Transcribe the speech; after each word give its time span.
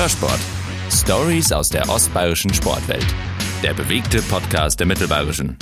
Hörsport. 0.00 0.40
Stories 0.90 1.52
aus 1.52 1.68
der 1.68 1.86
ostbayerischen 1.90 2.54
Sportwelt. 2.54 3.04
Der 3.62 3.74
bewegte 3.74 4.22
Podcast 4.22 4.80
der 4.80 4.86
Mittelbayerischen. 4.86 5.58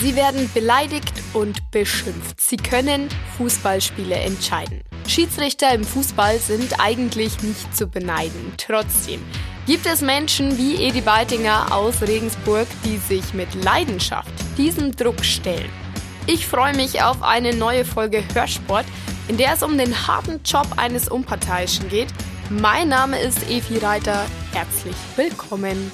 Sie 0.00 0.16
werden 0.16 0.50
beleidigt 0.52 1.12
und 1.34 1.70
beschimpft. 1.70 2.40
Sie 2.40 2.56
können 2.56 3.08
Fußballspiele 3.36 4.16
entscheiden. 4.16 4.80
Schiedsrichter 5.06 5.72
im 5.72 5.84
Fußball 5.84 6.40
sind 6.40 6.80
eigentlich 6.80 7.40
nicht 7.44 7.76
zu 7.76 7.86
beneiden. 7.86 8.54
Trotzdem 8.56 9.20
gibt 9.68 9.86
es 9.86 10.00
Menschen 10.00 10.58
wie 10.58 10.82
Edi 10.82 11.02
Beitinger 11.02 11.72
aus 11.72 12.02
Regensburg, 12.02 12.66
die 12.84 12.96
sich 12.96 13.34
mit 13.34 13.54
Leidenschaft 13.54 14.32
diesem 14.58 14.96
Druck 14.96 15.24
stellen. 15.24 15.70
Ich 16.26 16.48
freue 16.48 16.74
mich 16.74 17.04
auf 17.04 17.22
eine 17.22 17.54
neue 17.54 17.84
Folge 17.84 18.24
Hörsport, 18.34 18.86
in 19.28 19.36
der 19.36 19.54
es 19.54 19.62
um 19.62 19.78
den 19.78 20.08
harten 20.08 20.40
Job 20.44 20.66
eines 20.76 21.08
Unparteiischen 21.08 21.88
geht. 21.88 22.08
Mein 22.50 22.88
Name 22.88 23.20
ist 23.20 23.50
Evi 23.50 23.78
Reiter. 23.78 24.24
Herzlich 24.52 24.94
willkommen. 25.16 25.90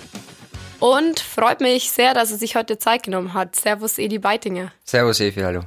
Und 0.81 1.19
freut 1.19 1.61
mich 1.61 1.91
sehr, 1.91 2.13
dass 2.13 2.31
er 2.31 2.37
sich 2.37 2.57
heute 2.57 2.77
Zeit 2.77 3.05
genommen 3.05 3.33
hat. 3.33 3.57
Servus, 3.57 3.97
Edi 3.97 4.19
Beitinger. 4.19 4.71
Servus, 4.85 5.21
Evi, 5.21 5.41
hallo. 5.41 5.63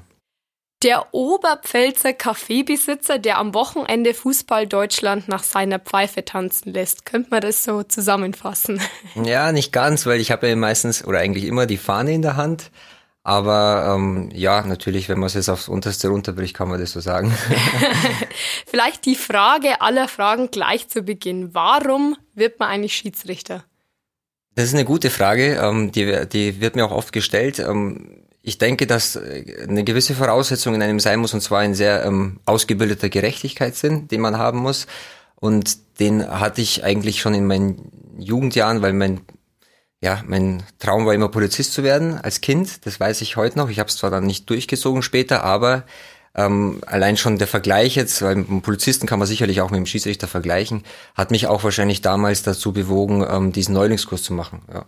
Der 0.84 1.08
Oberpfälzer 1.12 2.14
Kaffeebesitzer, 2.14 3.18
der 3.18 3.40
am 3.40 3.56
Wochenende 3.56 4.14
Fußball 4.14 4.68
Deutschland 4.68 5.28
nach 5.28 5.42
seiner 5.42 5.80
Pfeife 5.80 6.24
tanzen 6.24 6.72
lässt. 6.72 7.04
Könnte 7.06 7.32
man 7.32 7.42
das 7.42 7.64
so 7.64 7.82
zusammenfassen? 7.82 8.80
Ja, 9.16 9.52
nicht 9.52 9.72
ganz, 9.72 10.06
weil 10.06 10.20
ich 10.20 10.30
habe 10.30 10.48
ja 10.48 10.56
meistens 10.56 11.04
oder 11.04 11.18
eigentlich 11.18 11.46
immer 11.46 11.66
die 11.66 11.78
Fahne 11.78 12.14
in 12.14 12.22
der 12.22 12.36
Hand. 12.36 12.70
Aber 13.26 13.96
ähm, 13.96 14.30
ja, 14.36 14.62
natürlich, 14.62 15.10
wenn 15.10 15.18
man 15.18 15.26
es 15.26 15.34
jetzt 15.34 15.50
aufs 15.50 15.68
Unterste 15.68 16.10
runterbricht, 16.10 16.56
kann 16.56 16.70
man 16.70 16.80
das 16.80 16.92
so 16.92 17.00
sagen. 17.00 17.36
Vielleicht 18.68 19.04
die 19.08 19.16
Frage 19.16 19.82
aller 19.82 20.08
Fragen 20.08 20.52
gleich 20.52 20.90
zu 20.90 21.02
Beginn. 21.02 21.56
Warum 21.56 22.16
wird 22.36 22.60
man 22.60 22.70
eigentlich 22.70 22.96
Schiedsrichter? 22.96 23.64
Das 24.54 24.66
ist 24.66 24.76
eine 24.76 24.86
gute 24.86 25.10
Frage, 25.10 25.56
ähm, 25.56 25.92
die, 25.92 26.28
die 26.32 26.62
wird 26.62 26.76
mir 26.76 26.86
auch 26.86 26.92
oft 26.92 27.14
gestellt. 27.14 27.58
Ähm, 27.58 28.22
ich 28.44 28.60
denke, 28.60 28.86
dass 28.86 29.16
äh, 29.16 29.66
eine 29.68 29.84
gewisse 29.84 30.14
Voraussetzung 30.14 30.76
in 30.76 30.84
einem 30.84 31.00
sein 31.00 31.20
muss, 31.20 31.34
und 31.34 31.42
zwar 31.42 31.62
ein 31.62 31.74
sehr 31.74 32.06
ähm, 32.06 32.40
ausgebildeter 32.46 33.10
Gerechtigkeitssinn, 33.10 34.08
den 34.08 34.22
man 34.22 34.38
haben 34.38 34.60
muss. 34.60 34.86
Und 35.36 36.00
den 36.00 36.28
hatte 36.28 36.62
ich 36.62 36.84
eigentlich 36.84 37.22
schon 37.22 37.34
in 37.34 37.48
meinen 37.48 37.92
Jugendjahren, 38.20 38.84
weil 38.84 38.94
mein 38.94 39.22
ja, 40.02 40.24
mein 40.28 40.64
Traum 40.80 41.06
war 41.06 41.14
immer 41.14 41.30
Polizist 41.30 41.74
zu 41.74 41.84
werden 41.84 42.20
als 42.20 42.42
Kind. 42.42 42.86
Das 42.86 43.00
weiß 43.00 43.22
ich 43.22 43.38
heute 43.38 43.58
noch. 43.58 43.70
Ich 43.70 43.80
habe 43.80 43.90
es 43.90 43.98
zwar 43.98 44.12
dann 44.12 44.26
nicht 44.26 44.50
durchgezogen 44.50 45.02
später, 45.02 45.44
aber 45.44 45.86
ähm, 46.36 46.82
allein 46.86 47.18
schon 47.18 47.38
der 47.38 47.48
Vergleich 47.48 47.96
jetzt, 47.96 48.22
weil 48.22 48.36
mit 48.36 48.50
einem 48.50 48.62
Polizisten 48.62 49.08
kann 49.08 49.20
man 49.20 49.28
sicherlich 49.28 49.62
auch 49.62 49.72
mit 49.72 49.78
dem 49.78 49.86
Schiedsrichter 49.86 50.28
vergleichen, 50.28 50.84
hat 51.16 51.32
mich 51.32 51.48
auch 51.48 51.64
wahrscheinlich 51.64 52.02
damals 52.02 52.44
dazu 52.44 52.74
bewogen, 52.74 53.26
ähm, 53.28 53.52
diesen 53.52 53.74
Neulingskurs 53.74 54.24
zu 54.24 54.34
machen. 54.34 54.62
Ja. 54.72 54.86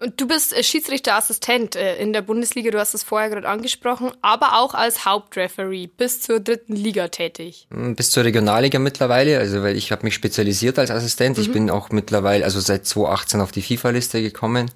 Und 0.00 0.20
du 0.20 0.28
bist 0.28 0.52
äh, 0.52 0.62
Schiedsrichterassistent 0.62 1.74
äh, 1.74 1.96
in 1.96 2.12
der 2.12 2.22
Bundesliga, 2.22 2.70
du 2.70 2.78
hast 2.78 2.94
es 2.94 3.02
vorher 3.02 3.30
gerade 3.30 3.48
angesprochen, 3.48 4.12
aber 4.22 4.58
auch 4.58 4.74
als 4.74 5.04
Hauptreferee 5.04 5.88
bis 5.88 6.20
zur 6.20 6.38
dritten 6.38 6.76
Liga 6.76 7.08
tätig. 7.08 7.66
Hm, 7.72 7.96
bis 7.96 8.10
zur 8.10 8.24
Regionalliga 8.24 8.78
mittlerweile, 8.78 9.38
also 9.38 9.62
weil 9.62 9.76
ich 9.76 9.90
habe 9.90 10.04
mich 10.04 10.14
spezialisiert 10.14 10.78
als 10.78 10.92
Assistent. 10.92 11.36
Mhm. 11.36 11.42
Ich 11.42 11.52
bin 11.52 11.70
auch 11.70 11.90
mittlerweile, 11.90 12.44
also 12.44 12.60
seit 12.60 12.86
2018 12.86 13.40
auf 13.40 13.50
die 13.50 13.62
FIFA-Liste 13.62 14.22
gekommen 14.22 14.70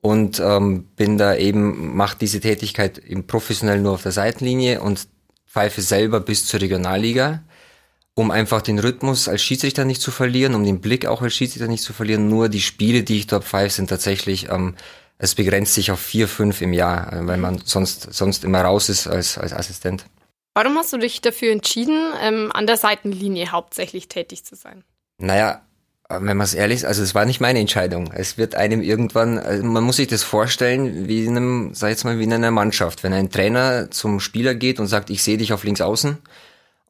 und 0.00 0.40
ähm, 0.40 0.88
bin 0.96 1.16
da 1.16 1.36
eben, 1.36 1.94
mache 1.94 2.18
diese 2.20 2.40
Tätigkeit 2.40 2.98
eben 2.98 3.28
professionell 3.28 3.80
nur 3.80 3.92
auf 3.92 4.02
der 4.02 4.12
Seitenlinie 4.12 4.80
und 4.80 5.06
pfeife 5.46 5.80
selber 5.80 6.20
bis 6.20 6.46
zur 6.46 6.60
Regionalliga 6.60 7.44
um 8.14 8.30
einfach 8.30 8.62
den 8.62 8.78
Rhythmus 8.78 9.28
als 9.28 9.42
Schiedsrichter 9.42 9.84
nicht 9.84 10.00
zu 10.00 10.10
verlieren, 10.10 10.54
um 10.54 10.64
den 10.64 10.80
Blick 10.80 11.06
auch 11.06 11.22
als 11.22 11.34
Schiedsrichter 11.34 11.68
nicht 11.68 11.82
zu 11.82 11.92
verlieren. 11.92 12.28
Nur 12.28 12.48
die 12.48 12.60
Spiele, 12.60 13.02
die 13.02 13.18
ich 13.18 13.26
dort 13.26 13.44
pfeife, 13.44 13.74
sind 13.74 13.88
tatsächlich, 13.88 14.48
ähm, 14.50 14.74
es 15.18 15.34
begrenzt 15.34 15.74
sich 15.74 15.90
auf 15.90 16.00
vier, 16.00 16.28
fünf 16.28 16.60
im 16.60 16.72
Jahr, 16.72 17.12
äh, 17.12 17.26
weil 17.26 17.38
man 17.38 17.60
sonst, 17.64 18.12
sonst 18.12 18.44
immer 18.44 18.62
raus 18.62 18.88
ist 18.88 19.06
als, 19.06 19.38
als 19.38 19.52
Assistent. 19.52 20.04
Warum 20.54 20.76
hast 20.76 20.92
du 20.92 20.98
dich 20.98 21.20
dafür 21.20 21.52
entschieden, 21.52 22.12
ähm, 22.20 22.50
an 22.52 22.66
der 22.66 22.76
Seitenlinie 22.76 23.52
hauptsächlich 23.52 24.08
tätig 24.08 24.44
zu 24.44 24.56
sein? 24.56 24.82
Naja, 25.18 25.62
äh, 26.08 26.18
wenn 26.20 26.36
man 26.36 26.44
es 26.44 26.54
ehrlich 26.54 26.78
ist, 26.78 26.84
also 26.84 27.02
es 27.02 27.14
war 27.14 27.24
nicht 27.24 27.40
meine 27.40 27.60
Entscheidung. 27.60 28.10
Es 28.12 28.36
wird 28.36 28.56
einem 28.56 28.82
irgendwann, 28.82 29.38
also 29.38 29.64
man 29.64 29.84
muss 29.84 29.96
sich 29.96 30.08
das 30.08 30.24
vorstellen, 30.24 31.06
wie 31.06 31.24
in 31.24 31.36
einem, 31.36 31.74
sag 31.74 31.90
jetzt 31.90 32.04
mal, 32.04 32.18
wie 32.18 32.24
in 32.24 32.32
einer 32.32 32.50
Mannschaft. 32.50 33.04
Wenn 33.04 33.12
ein 33.12 33.30
Trainer 33.30 33.90
zum 33.90 34.18
Spieler 34.18 34.54
geht 34.54 34.80
und 34.80 34.88
sagt, 34.88 35.10
ich 35.10 35.22
sehe 35.22 35.38
dich 35.38 35.52
auf 35.52 35.62
links 35.62 35.80
außen, 35.80 36.18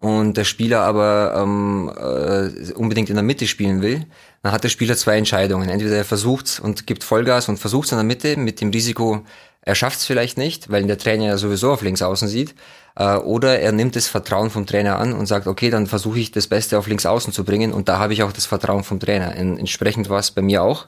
und 0.00 0.36
der 0.36 0.44
Spieler 0.44 0.80
aber 0.80 1.34
ähm, 1.36 1.92
äh, 1.94 2.72
unbedingt 2.72 3.10
in 3.10 3.16
der 3.16 3.22
Mitte 3.22 3.46
spielen 3.46 3.82
will, 3.82 4.06
dann 4.42 4.52
hat 4.52 4.64
der 4.64 4.70
Spieler 4.70 4.96
zwei 4.96 5.18
Entscheidungen. 5.18 5.68
Entweder 5.68 5.96
er 5.96 6.06
versucht 6.06 6.60
und 6.62 6.86
gibt 6.86 7.04
Vollgas 7.04 7.48
und 7.48 7.58
versucht 7.58 7.86
es 7.86 7.92
in 7.92 7.98
der 7.98 8.04
Mitte 8.04 8.36
mit 8.38 8.60
dem 8.62 8.70
Risiko, 8.70 9.24
er 9.62 9.74
schafft 9.74 9.98
es 9.98 10.06
vielleicht 10.06 10.38
nicht, 10.38 10.70
weil 10.70 10.84
der 10.84 10.96
Trainer 10.96 11.26
ja 11.26 11.36
sowieso 11.36 11.70
auf 11.70 11.82
links 11.82 12.00
außen 12.00 12.28
sieht, 12.28 12.54
äh, 12.96 13.16
oder 13.16 13.60
er 13.60 13.72
nimmt 13.72 13.94
das 13.94 14.08
Vertrauen 14.08 14.48
vom 14.48 14.64
Trainer 14.64 14.98
an 14.98 15.12
und 15.12 15.26
sagt, 15.26 15.46
okay, 15.46 15.68
dann 15.68 15.86
versuche 15.86 16.18
ich 16.18 16.32
das 16.32 16.46
Beste 16.46 16.78
auf 16.78 16.86
links 16.86 17.04
außen 17.04 17.32
zu 17.32 17.44
bringen 17.44 17.72
und 17.72 17.88
da 17.90 17.98
habe 17.98 18.14
ich 18.14 18.22
auch 18.22 18.32
das 18.32 18.46
Vertrauen 18.46 18.84
vom 18.84 19.00
Trainer. 19.00 19.36
entsprechend 19.36 20.08
war 20.08 20.20
es 20.20 20.30
bei 20.30 20.40
mir 20.40 20.62
auch. 20.62 20.86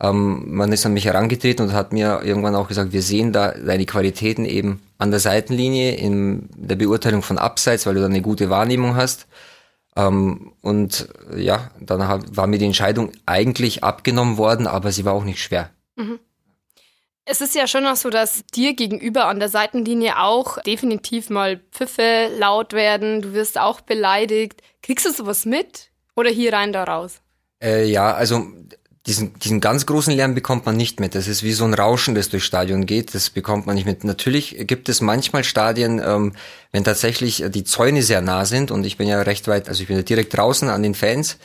Ähm, 0.00 0.44
man 0.48 0.72
ist 0.72 0.84
an 0.84 0.94
mich 0.94 1.04
herangetreten 1.04 1.66
und 1.66 1.72
hat 1.72 1.92
mir 1.92 2.22
irgendwann 2.24 2.56
auch 2.56 2.66
gesagt, 2.66 2.92
wir 2.92 3.02
sehen 3.02 3.32
da 3.32 3.52
deine 3.52 3.86
Qualitäten 3.86 4.44
eben 4.44 4.80
an 4.98 5.10
der 5.10 5.20
Seitenlinie 5.20 5.94
in 5.94 6.48
der 6.56 6.76
Beurteilung 6.76 7.22
von 7.22 7.38
Abseits, 7.38 7.86
weil 7.86 7.94
du 7.94 8.00
da 8.00 8.06
eine 8.06 8.22
gute 8.22 8.50
Wahrnehmung 8.50 8.96
hast. 8.96 9.26
Ähm, 9.96 10.52
und 10.60 11.08
ja, 11.36 11.70
dann 11.80 12.06
hab, 12.06 12.36
war 12.36 12.46
mir 12.46 12.58
die 12.58 12.66
Entscheidung 12.66 13.12
eigentlich 13.24 13.84
abgenommen 13.84 14.36
worden, 14.36 14.66
aber 14.66 14.92
sie 14.92 15.04
war 15.04 15.14
auch 15.14 15.24
nicht 15.24 15.40
schwer. 15.40 15.70
Mhm. 15.96 16.18
Es 17.30 17.42
ist 17.42 17.54
ja 17.54 17.66
schon 17.66 17.84
noch 17.84 17.96
so, 17.96 18.08
dass 18.08 18.42
dir 18.54 18.74
gegenüber 18.74 19.26
an 19.26 19.38
der 19.38 19.50
Seitenlinie 19.50 20.18
auch 20.18 20.62
definitiv 20.62 21.28
mal 21.28 21.60
Pfiffe 21.72 22.30
laut 22.38 22.72
werden. 22.72 23.20
Du 23.20 23.34
wirst 23.34 23.58
auch 23.58 23.82
beleidigt. 23.82 24.62
Kriegst 24.82 25.04
du 25.04 25.12
sowas 25.12 25.44
mit? 25.44 25.90
Oder 26.16 26.30
hier 26.30 26.54
rein, 26.54 26.72
da 26.72 26.84
raus? 26.84 27.20
Äh, 27.62 27.84
ja, 27.84 28.14
also 28.14 28.46
diesen, 29.08 29.38
diesen 29.38 29.60
ganz 29.60 29.86
großen 29.86 30.14
Lärm 30.14 30.34
bekommt 30.34 30.66
man 30.66 30.76
nicht 30.76 31.00
mit. 31.00 31.14
Das 31.14 31.28
ist 31.28 31.42
wie 31.42 31.54
so 31.54 31.64
ein 31.64 31.72
Rauschen, 31.72 32.14
das 32.14 32.28
durchs 32.28 32.44
Stadion 32.44 32.84
geht. 32.84 33.14
Das 33.14 33.30
bekommt 33.30 33.66
man 33.66 33.74
nicht 33.74 33.86
mit. 33.86 34.04
Natürlich 34.04 34.56
gibt 34.66 34.90
es 34.90 35.00
manchmal 35.00 35.44
Stadien, 35.44 36.00
ähm, 36.04 36.34
wenn 36.72 36.84
tatsächlich 36.84 37.42
die 37.48 37.64
Zäune 37.64 38.02
sehr 38.02 38.20
nah 38.20 38.44
sind 38.44 38.70
und 38.70 38.84
ich 38.84 38.98
bin 38.98 39.08
ja 39.08 39.20
recht 39.22 39.48
weit, 39.48 39.68
also 39.68 39.80
ich 39.80 39.88
bin 39.88 39.96
ja 39.96 40.02
direkt 40.02 40.36
draußen 40.36 40.68
an 40.68 40.82
den 40.82 40.94
Fans, 40.94 41.38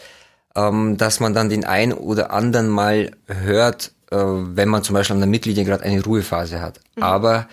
ähm, 0.56 0.97
dass 0.97 1.22
man 1.22 1.34
dann 1.34 1.50
den 1.50 1.63
ein 1.63 1.94
oder 1.94 2.31
anderen 2.31 2.68
mal 2.68 3.12
hört, 3.28 3.94
äh, 4.12 4.18
wenn 4.18 4.68
man 4.68 4.84
zum 4.84 4.95
Beispiel 4.95 5.13
an 5.13 5.22
der 5.22 5.30
Mitglinie 5.30 5.63
gerade 5.63 5.84
eine 5.84 6.03
Ruhephase 6.03 6.59
hat. 6.59 6.81
Mhm. 6.97 7.03
Aber 7.03 7.47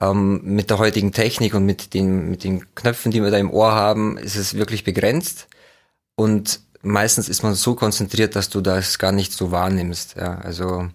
ähm, 0.00 0.40
mit 0.42 0.70
der 0.70 0.78
heutigen 0.78 1.12
Technik 1.12 1.54
und 1.54 1.66
mit 1.66 1.92
den, 1.92 2.30
mit 2.30 2.44
den 2.44 2.74
Knöpfen, 2.74 3.12
die 3.12 3.22
wir 3.22 3.30
da 3.30 3.36
im 3.36 3.50
Ohr 3.50 3.72
haben, 3.72 4.16
ist 4.16 4.36
es 4.36 4.54
wirklich 4.54 4.84
begrenzt. 4.84 5.48
Und 6.16 6.60
meistens 6.84 7.28
ist 7.28 7.42
man 7.42 7.54
so 7.54 7.74
konzentriert, 7.74 8.36
dass 8.36 8.48
du 8.48 8.60
das 8.60 8.98
gar 8.98 9.12
nicht 9.12 9.32
so 9.32 9.50
wahrnimmst. 9.50 10.16
Ja, 10.16 10.38
also 10.38 10.88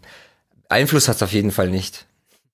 Einfluss 0.70 1.08
hat 1.08 1.18
es 1.18 1.24
auf 1.24 1.34
jeden 1.34 1.52
Fall 1.52 1.70
nicht. 1.70 2.06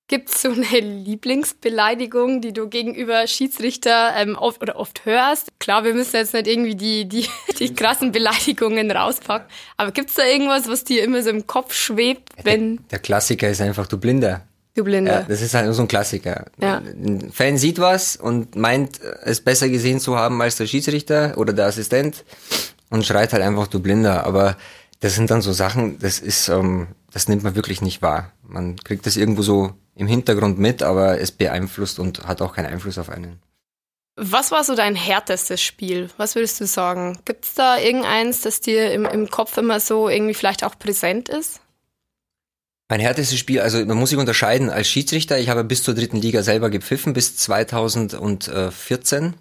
Gibt 0.07 0.29
es 0.29 0.43
so 0.43 0.51
eine 0.51 0.79
Lieblingsbeleidigung, 0.81 2.39
die 2.39 2.53
du 2.53 2.69
gegenüber 2.69 3.25
Schiedsrichter 3.25 4.13
ähm, 4.15 4.35
oft 4.35 4.61
oder 4.61 4.75
oft 4.75 5.03
hörst? 5.05 5.47
Klar, 5.57 5.83
wir 5.83 5.95
müssen 5.95 6.15
jetzt 6.15 6.35
nicht 6.35 6.45
irgendwie 6.45 6.75
die, 6.75 7.09
die, 7.09 7.27
die 7.59 7.73
krassen 7.73 8.11
Beleidigungen 8.11 8.91
rauspacken, 8.91 9.47
aber 9.77 9.91
gibt 9.91 10.09
es 10.09 10.15
da 10.15 10.23
irgendwas, 10.23 10.67
was 10.67 10.83
dir 10.83 11.03
immer 11.03 11.23
so 11.23 11.31
im 11.31 11.47
Kopf 11.47 11.73
schwebt, 11.73 12.29
wenn. 12.43 12.75
Der, 12.75 12.85
der 12.91 12.99
Klassiker 12.99 13.49
ist 13.49 13.61
einfach, 13.61 13.87
du 13.87 13.97
Blinder. 13.97 14.41
Du 14.75 14.83
Blinder. 14.83 15.21
Ja, 15.21 15.25
das 15.27 15.41
ist 15.41 15.55
halt 15.55 15.73
so 15.73 15.81
ein 15.81 15.87
Klassiker. 15.87 16.45
Ja. 16.61 16.77
Ein 16.77 17.31
Fan 17.31 17.57
sieht 17.57 17.79
was 17.79 18.15
und 18.15 18.55
meint, 18.55 18.99
es 19.23 19.41
besser 19.41 19.69
gesehen 19.69 19.99
zu 19.99 20.17
haben 20.17 20.39
als 20.39 20.57
der 20.57 20.67
Schiedsrichter 20.67 21.35
oder 21.37 21.53
der 21.53 21.65
Assistent 21.65 22.23
und 22.89 23.05
schreit 23.05 23.33
halt 23.33 23.43
einfach, 23.43 23.67
du 23.67 23.79
Blinder. 23.79 24.25
Aber 24.25 24.57
das 24.99 25.15
sind 25.15 25.31
dann 25.31 25.41
so 25.41 25.53
Sachen, 25.53 25.99
das 25.99 26.19
ist, 26.19 26.49
ähm, 26.49 26.87
das 27.11 27.27
nimmt 27.27 27.43
man 27.43 27.55
wirklich 27.55 27.81
nicht 27.81 28.01
wahr. 28.01 28.31
Man 28.43 28.77
kriegt 28.77 29.05
das 29.05 29.17
irgendwo 29.17 29.41
so 29.41 29.73
im 29.95 30.07
Hintergrund 30.07 30.59
mit, 30.59 30.83
aber 30.83 31.19
es 31.19 31.31
beeinflusst 31.31 31.99
und 31.99 32.27
hat 32.27 32.41
auch 32.41 32.53
keinen 32.53 32.67
Einfluss 32.67 32.97
auf 32.97 33.09
einen. 33.09 33.39
Was 34.17 34.51
war 34.51 34.63
so 34.63 34.75
dein 34.75 34.95
härtestes 34.95 35.61
Spiel? 35.61 36.09
Was 36.17 36.35
würdest 36.35 36.61
du 36.61 36.65
sagen? 36.65 37.19
Gibt 37.25 37.45
es 37.45 37.53
da 37.53 37.77
irgendeins, 37.77 38.41
das 38.41 38.61
dir 38.61 38.91
im, 38.93 39.05
im 39.05 39.29
Kopf 39.29 39.57
immer 39.57 39.81
so 39.81 40.07
irgendwie 40.07 40.33
vielleicht 40.33 40.63
auch 40.63 40.79
präsent 40.79 41.27
ist? 41.27 41.59
Mein 42.87 42.99
härtestes 42.99 43.39
Spiel, 43.39 43.61
also 43.61 43.83
man 43.83 43.97
muss 43.97 44.11
sich 44.11 44.19
unterscheiden 44.19 44.69
als 44.69 44.87
Schiedsrichter. 44.87 45.39
Ich 45.39 45.49
habe 45.49 45.63
bis 45.63 45.83
zur 45.83 45.95
dritten 45.95 46.17
Liga 46.17 46.43
selber 46.43 46.69
gepfiffen, 46.69 47.13
bis 47.13 47.35
2014. 47.35 49.33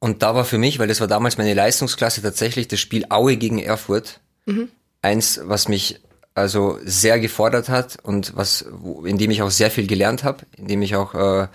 Und 0.00 0.22
da 0.22 0.34
war 0.34 0.44
für 0.44 0.58
mich, 0.58 0.78
weil 0.78 0.88
das 0.88 1.00
war 1.00 1.06
damals 1.06 1.38
meine 1.38 1.54
Leistungsklasse, 1.54 2.22
tatsächlich 2.22 2.68
das 2.68 2.80
Spiel 2.80 3.06
Aue 3.10 3.36
gegen 3.36 3.58
Erfurt. 3.58 4.20
Mhm. 4.46 4.68
Eins, 5.02 5.40
was 5.44 5.68
mich 5.68 6.00
also 6.34 6.78
sehr 6.84 7.20
gefordert 7.20 7.68
hat 7.68 7.98
und 8.02 8.34
was, 8.34 8.64
in 9.04 9.18
dem 9.18 9.30
ich 9.30 9.42
auch 9.42 9.50
sehr 9.50 9.70
viel 9.70 9.86
gelernt 9.86 10.24
habe, 10.24 10.46
in 10.56 10.68
dem 10.68 10.80
ich 10.80 10.96
auch 10.96 11.14
äh, 11.14 11.48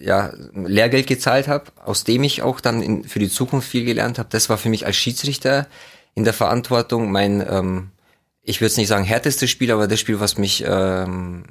ja, 0.00 0.32
Lehrgeld 0.54 1.06
gezahlt 1.06 1.48
habe, 1.48 1.64
aus 1.84 2.04
dem 2.04 2.22
ich 2.24 2.42
auch 2.42 2.60
dann 2.60 2.82
in, 2.82 3.04
für 3.04 3.18
die 3.18 3.30
Zukunft 3.30 3.68
viel 3.68 3.84
gelernt 3.84 4.18
habe. 4.18 4.28
Das 4.30 4.48
war 4.48 4.58
für 4.58 4.68
mich 4.68 4.86
als 4.86 4.96
Schiedsrichter 4.96 5.66
in 6.14 6.24
der 6.24 6.34
Verantwortung. 6.34 7.10
Mein, 7.10 7.44
ähm, 7.48 7.90
ich 8.42 8.60
würde 8.60 8.72
es 8.72 8.76
nicht 8.76 8.88
sagen 8.88 9.04
härtestes 9.04 9.50
Spiel, 9.50 9.70
aber 9.72 9.88
das 9.88 9.98
Spiel, 9.98 10.20
was 10.20 10.36
mich 10.36 10.62
ähm, 10.66 11.44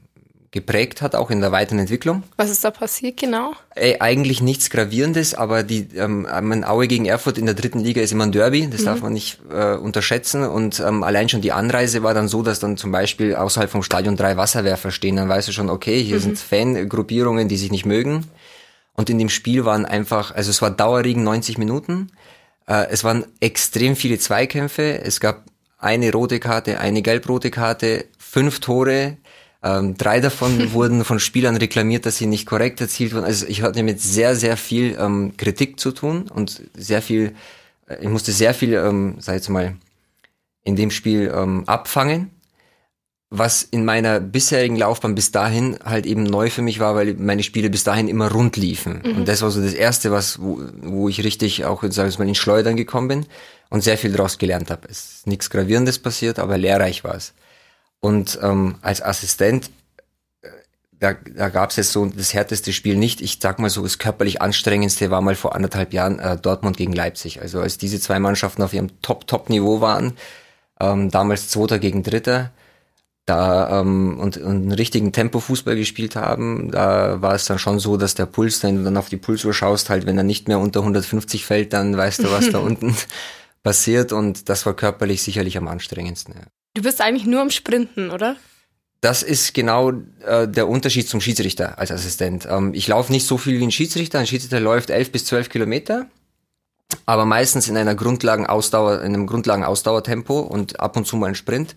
geprägt 0.55 1.01
hat, 1.01 1.15
auch 1.15 1.29
in 1.29 1.41
der 1.41 1.51
weiteren 1.51 1.79
Entwicklung. 1.79 2.23
Was 2.37 2.49
ist 2.49 2.63
da 2.63 2.71
passiert 2.71 3.17
genau? 3.17 3.53
Ey, 3.75 3.97
eigentlich 3.99 4.41
nichts 4.41 4.69
Gravierendes, 4.69 5.35
aber 5.35 5.63
die 5.63 5.89
ähm, 5.97 6.25
mein 6.41 6.63
Aue 6.63 6.87
gegen 6.87 7.05
Erfurt 7.05 7.37
in 7.37 7.45
der 7.45 7.55
dritten 7.55 7.79
Liga 7.79 8.01
ist 8.01 8.13
immer 8.13 8.23
ein 8.23 8.31
Derby, 8.31 8.67
das 8.69 8.81
mhm. 8.81 8.85
darf 8.85 9.01
man 9.01 9.11
nicht 9.11 9.39
äh, 9.51 9.75
unterschätzen. 9.75 10.45
Und 10.45 10.79
ähm, 10.79 11.03
allein 11.03 11.27
schon 11.27 11.41
die 11.41 11.51
Anreise 11.51 12.03
war 12.03 12.13
dann 12.13 12.29
so, 12.29 12.41
dass 12.41 12.59
dann 12.59 12.77
zum 12.77 12.93
Beispiel 12.93 13.35
außerhalb 13.35 13.69
vom 13.69 13.83
Stadion 13.83 14.15
drei 14.15 14.37
Wasserwerfer 14.37 14.91
stehen. 14.91 15.17
Dann 15.17 15.27
weißt 15.27 15.49
du 15.49 15.51
schon, 15.51 15.69
okay, 15.69 16.01
hier 16.01 16.15
mhm. 16.15 16.21
sind 16.21 16.39
Fangruppierungen, 16.39 17.49
die 17.49 17.57
sich 17.57 17.69
nicht 17.69 17.85
mögen. 17.85 18.25
Und 18.93 19.09
in 19.09 19.19
dem 19.19 19.29
Spiel 19.29 19.65
waren 19.65 19.85
einfach, 19.85 20.33
also 20.33 20.49
es 20.49 20.61
war 20.61 20.71
Dauerregen 20.71 21.23
90 21.23 21.57
Minuten. 21.57 22.11
Äh, 22.65 22.87
es 22.91 23.03
waren 23.03 23.25
extrem 23.41 23.97
viele 23.97 24.19
Zweikämpfe. 24.19 25.01
Es 25.01 25.19
gab 25.19 25.43
eine 25.79 26.13
rote 26.13 26.39
Karte, 26.39 26.79
eine 26.79 27.01
gelb-rote 27.01 27.51
Karte, 27.51 28.05
fünf 28.17 28.61
Tore. 28.61 29.17
Ähm, 29.65 29.97
drei 29.97 30.21
davon 30.21 30.71
wurden 30.73 31.03
von 31.03 31.19
Spielern 31.19 31.57
reklamiert, 31.57 32.05
dass 32.05 32.17
sie 32.17 32.27
nicht 32.27 32.45
korrekt 32.45 32.79
erzielt 32.79 33.13
wurden. 33.13 33.25
Also 33.25 33.45
ich 33.47 33.61
hatte 33.63 33.83
mit 33.83 33.99
sehr, 33.99 34.35
sehr 34.35 34.55
viel 34.55 34.95
ähm, 34.99 35.33
Kritik 35.35 35.79
zu 35.79 35.91
tun 35.91 36.29
und 36.33 36.61
sehr 36.75 37.01
viel, 37.01 37.35
äh, 37.87 37.97
ich 38.01 38.09
musste 38.09 38.31
sehr 38.31 38.53
viel, 38.53 38.73
ähm, 38.75 39.15
sag 39.19 39.35
jetzt 39.35 39.49
mal, 39.49 39.75
in 40.63 40.75
dem 40.75 40.91
Spiel 40.91 41.33
ähm, 41.35 41.63
abfangen 41.67 42.31
was 43.37 43.63
in 43.63 43.85
meiner 43.85 44.19
bisherigen 44.19 44.75
Laufbahn 44.75 45.15
bis 45.15 45.31
dahin 45.31 45.77
halt 45.83 46.05
eben 46.05 46.23
neu 46.23 46.49
für 46.49 46.61
mich 46.61 46.79
war, 46.79 46.95
weil 46.95 47.15
meine 47.15 47.43
Spiele 47.43 47.69
bis 47.69 47.83
dahin 47.83 48.07
immer 48.07 48.31
rund 48.31 48.55
liefen. 48.55 49.01
Mhm. 49.03 49.17
Und 49.17 49.27
das 49.27 49.41
war 49.41 49.51
so 49.51 49.61
das 49.61 49.73
erste, 49.73 50.11
was, 50.11 50.39
wo, 50.41 50.61
wo 50.81 51.09
ich 51.09 51.23
richtig 51.23 51.65
auch, 51.65 51.83
sag 51.89 52.07
ich 52.07 52.19
mal, 52.19 52.27
in 52.27 52.35
Schleudern 52.35 52.77
gekommen 52.77 53.07
bin 53.07 53.25
und 53.69 53.83
sehr 53.83 53.97
viel 53.97 54.11
daraus 54.11 54.37
gelernt 54.37 54.69
habe. 54.69 54.87
Es 54.89 55.17
ist 55.17 55.27
nichts 55.27 55.49
Gravierendes 55.49 55.99
passiert, 55.99 56.39
aber 56.39 56.57
lehrreich 56.57 57.03
war 57.03 57.15
es. 57.15 57.33
Und 58.05 58.37
ähm, 58.43 58.75
als 58.83 59.01
Assistent, 59.01 59.71
äh, 60.43 60.49
da, 60.91 61.13
da 61.13 61.49
gab 61.49 61.71
es 61.71 61.77
jetzt 61.77 61.91
so 61.91 62.05
das 62.05 62.35
härteste 62.35 62.71
Spiel 62.71 62.97
nicht. 62.97 63.19
Ich 63.19 63.39
sag 63.41 63.57
mal 63.57 63.71
so, 63.71 63.81
das 63.81 63.97
körperlich 63.97 64.43
anstrengendste 64.43 65.09
war 65.09 65.21
mal 65.21 65.33
vor 65.33 65.55
anderthalb 65.55 65.91
Jahren 65.91 66.19
äh, 66.19 66.37
Dortmund 66.37 66.77
gegen 66.77 66.93
Leipzig. 66.93 67.41
Also 67.41 67.61
als 67.61 67.79
diese 67.79 67.99
zwei 67.99 68.19
Mannschaften 68.19 68.61
auf 68.61 68.73
ihrem 68.73 69.01
Top-Top-Niveau 69.01 69.81
waren, 69.81 70.13
ähm, 70.79 71.09
damals 71.09 71.49
Zweiter 71.49 71.79
gegen 71.79 72.03
Dritter, 72.03 72.51
da 73.25 73.81
ähm, 73.81 74.19
und, 74.19 74.37
und 74.37 74.51
einen 74.51 74.71
richtigen 74.71 75.11
Tempo-Fußball 75.11 75.75
gespielt 75.75 76.15
haben, 76.15 76.69
da 76.69 77.23
war 77.23 77.33
es 77.33 77.45
dann 77.45 77.57
schon 77.57 77.79
so, 77.79 77.97
dass 77.97 78.13
der 78.13 78.27
Puls, 78.27 78.61
wenn 78.61 78.75
du 78.75 78.83
dann 78.83 78.97
auf 78.97 79.09
die 79.09 79.17
Pulsuhr 79.17 79.55
schaust, 79.55 79.89
halt, 79.89 80.05
wenn 80.05 80.19
er 80.19 80.23
nicht 80.23 80.47
mehr 80.47 80.59
unter 80.59 80.81
150 80.81 81.43
fällt, 81.43 81.73
dann 81.73 81.97
weißt 81.97 82.19
du, 82.19 82.29
was 82.29 82.51
da 82.51 82.59
unten 82.69 82.95
passiert 83.63 84.13
und 84.13 84.47
das 84.47 84.67
war 84.67 84.75
körperlich 84.75 85.23
sicherlich 85.23 85.57
am 85.57 85.67
anstrengendsten. 85.67 86.35
Ja. 86.35 86.45
Du 86.75 86.81
bist 86.81 87.01
eigentlich 87.01 87.25
nur 87.25 87.41
am 87.41 87.49
Sprinten, 87.49 88.11
oder? 88.11 88.35
Das 88.99 89.23
ist 89.23 89.53
genau 89.53 89.93
äh, 90.25 90.47
der 90.47 90.67
Unterschied 90.67 91.07
zum 91.07 91.21
Schiedsrichter 91.21 91.79
als 91.79 91.89
Assistent. 91.89 92.47
Ähm, 92.49 92.73
ich 92.73 92.87
laufe 92.87 93.11
nicht 93.11 93.25
so 93.25 93.37
viel 93.37 93.59
wie 93.59 93.63
ein 93.63 93.71
Schiedsrichter. 93.71 94.19
Ein 94.19 94.27
Schiedsrichter 94.27 94.59
läuft 94.59 94.89
11 94.89 95.11
bis 95.11 95.25
12 95.25 95.49
Kilometer, 95.49 96.07
aber 97.05 97.25
meistens 97.25 97.69
in 97.69 97.77
einer 97.77 97.95
Grundlagenausdauer, 97.95 99.01
in 99.01 99.13
einem 99.13 99.25
Grundlagenausdauertempo 99.25 100.39
und 100.39 100.79
ab 100.81 100.97
und 100.97 101.07
zu 101.07 101.15
mal 101.15 101.27
ein 101.27 101.35
Sprint. 101.35 101.75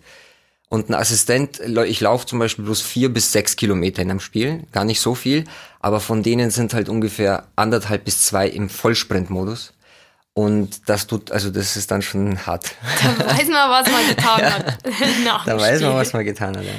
Und 0.67 0.89
ein 0.89 0.95
Assistent, 0.95 1.61
ich 1.61 2.01
laufe 2.01 2.27
zum 2.27 2.37
Beispiel 2.37 2.65
bloß 2.65 2.81
vier 2.81 3.11
bis 3.11 3.31
sechs 3.31 3.55
Kilometer 3.55 4.01
in 4.01 4.11
einem 4.11 4.19
Spiel, 4.19 4.65
gar 4.71 4.85
nicht 4.85 4.99
so 4.99 5.15
viel, 5.15 5.45
aber 5.79 5.99
von 5.99 6.23
denen 6.23 6.51
sind 6.51 6.75
halt 6.75 6.89
ungefähr 6.89 7.47
anderthalb 7.55 8.03
bis 8.03 8.25
zwei 8.25 8.47
im 8.47 8.69
Vollsprintmodus. 8.69 9.73
Und 10.33 10.87
das 10.87 11.07
tut, 11.07 11.31
also 11.31 11.49
das 11.49 11.75
ist 11.75 11.91
dann 11.91 12.01
schon 12.01 12.45
hart. 12.45 12.75
Da 13.01 13.25
weiß 13.27 13.47
man, 13.49 13.69
was 13.69 13.91
man 13.91 14.07
getan 14.15 14.39
ja. 14.39 14.51
hat. 14.51 14.77
da 15.47 15.59
weiß 15.59 15.81
man, 15.81 15.95
was 15.95 16.13
man 16.13 16.23
getan 16.23 16.55
hat. 16.55 16.63
Ja. 16.63 16.71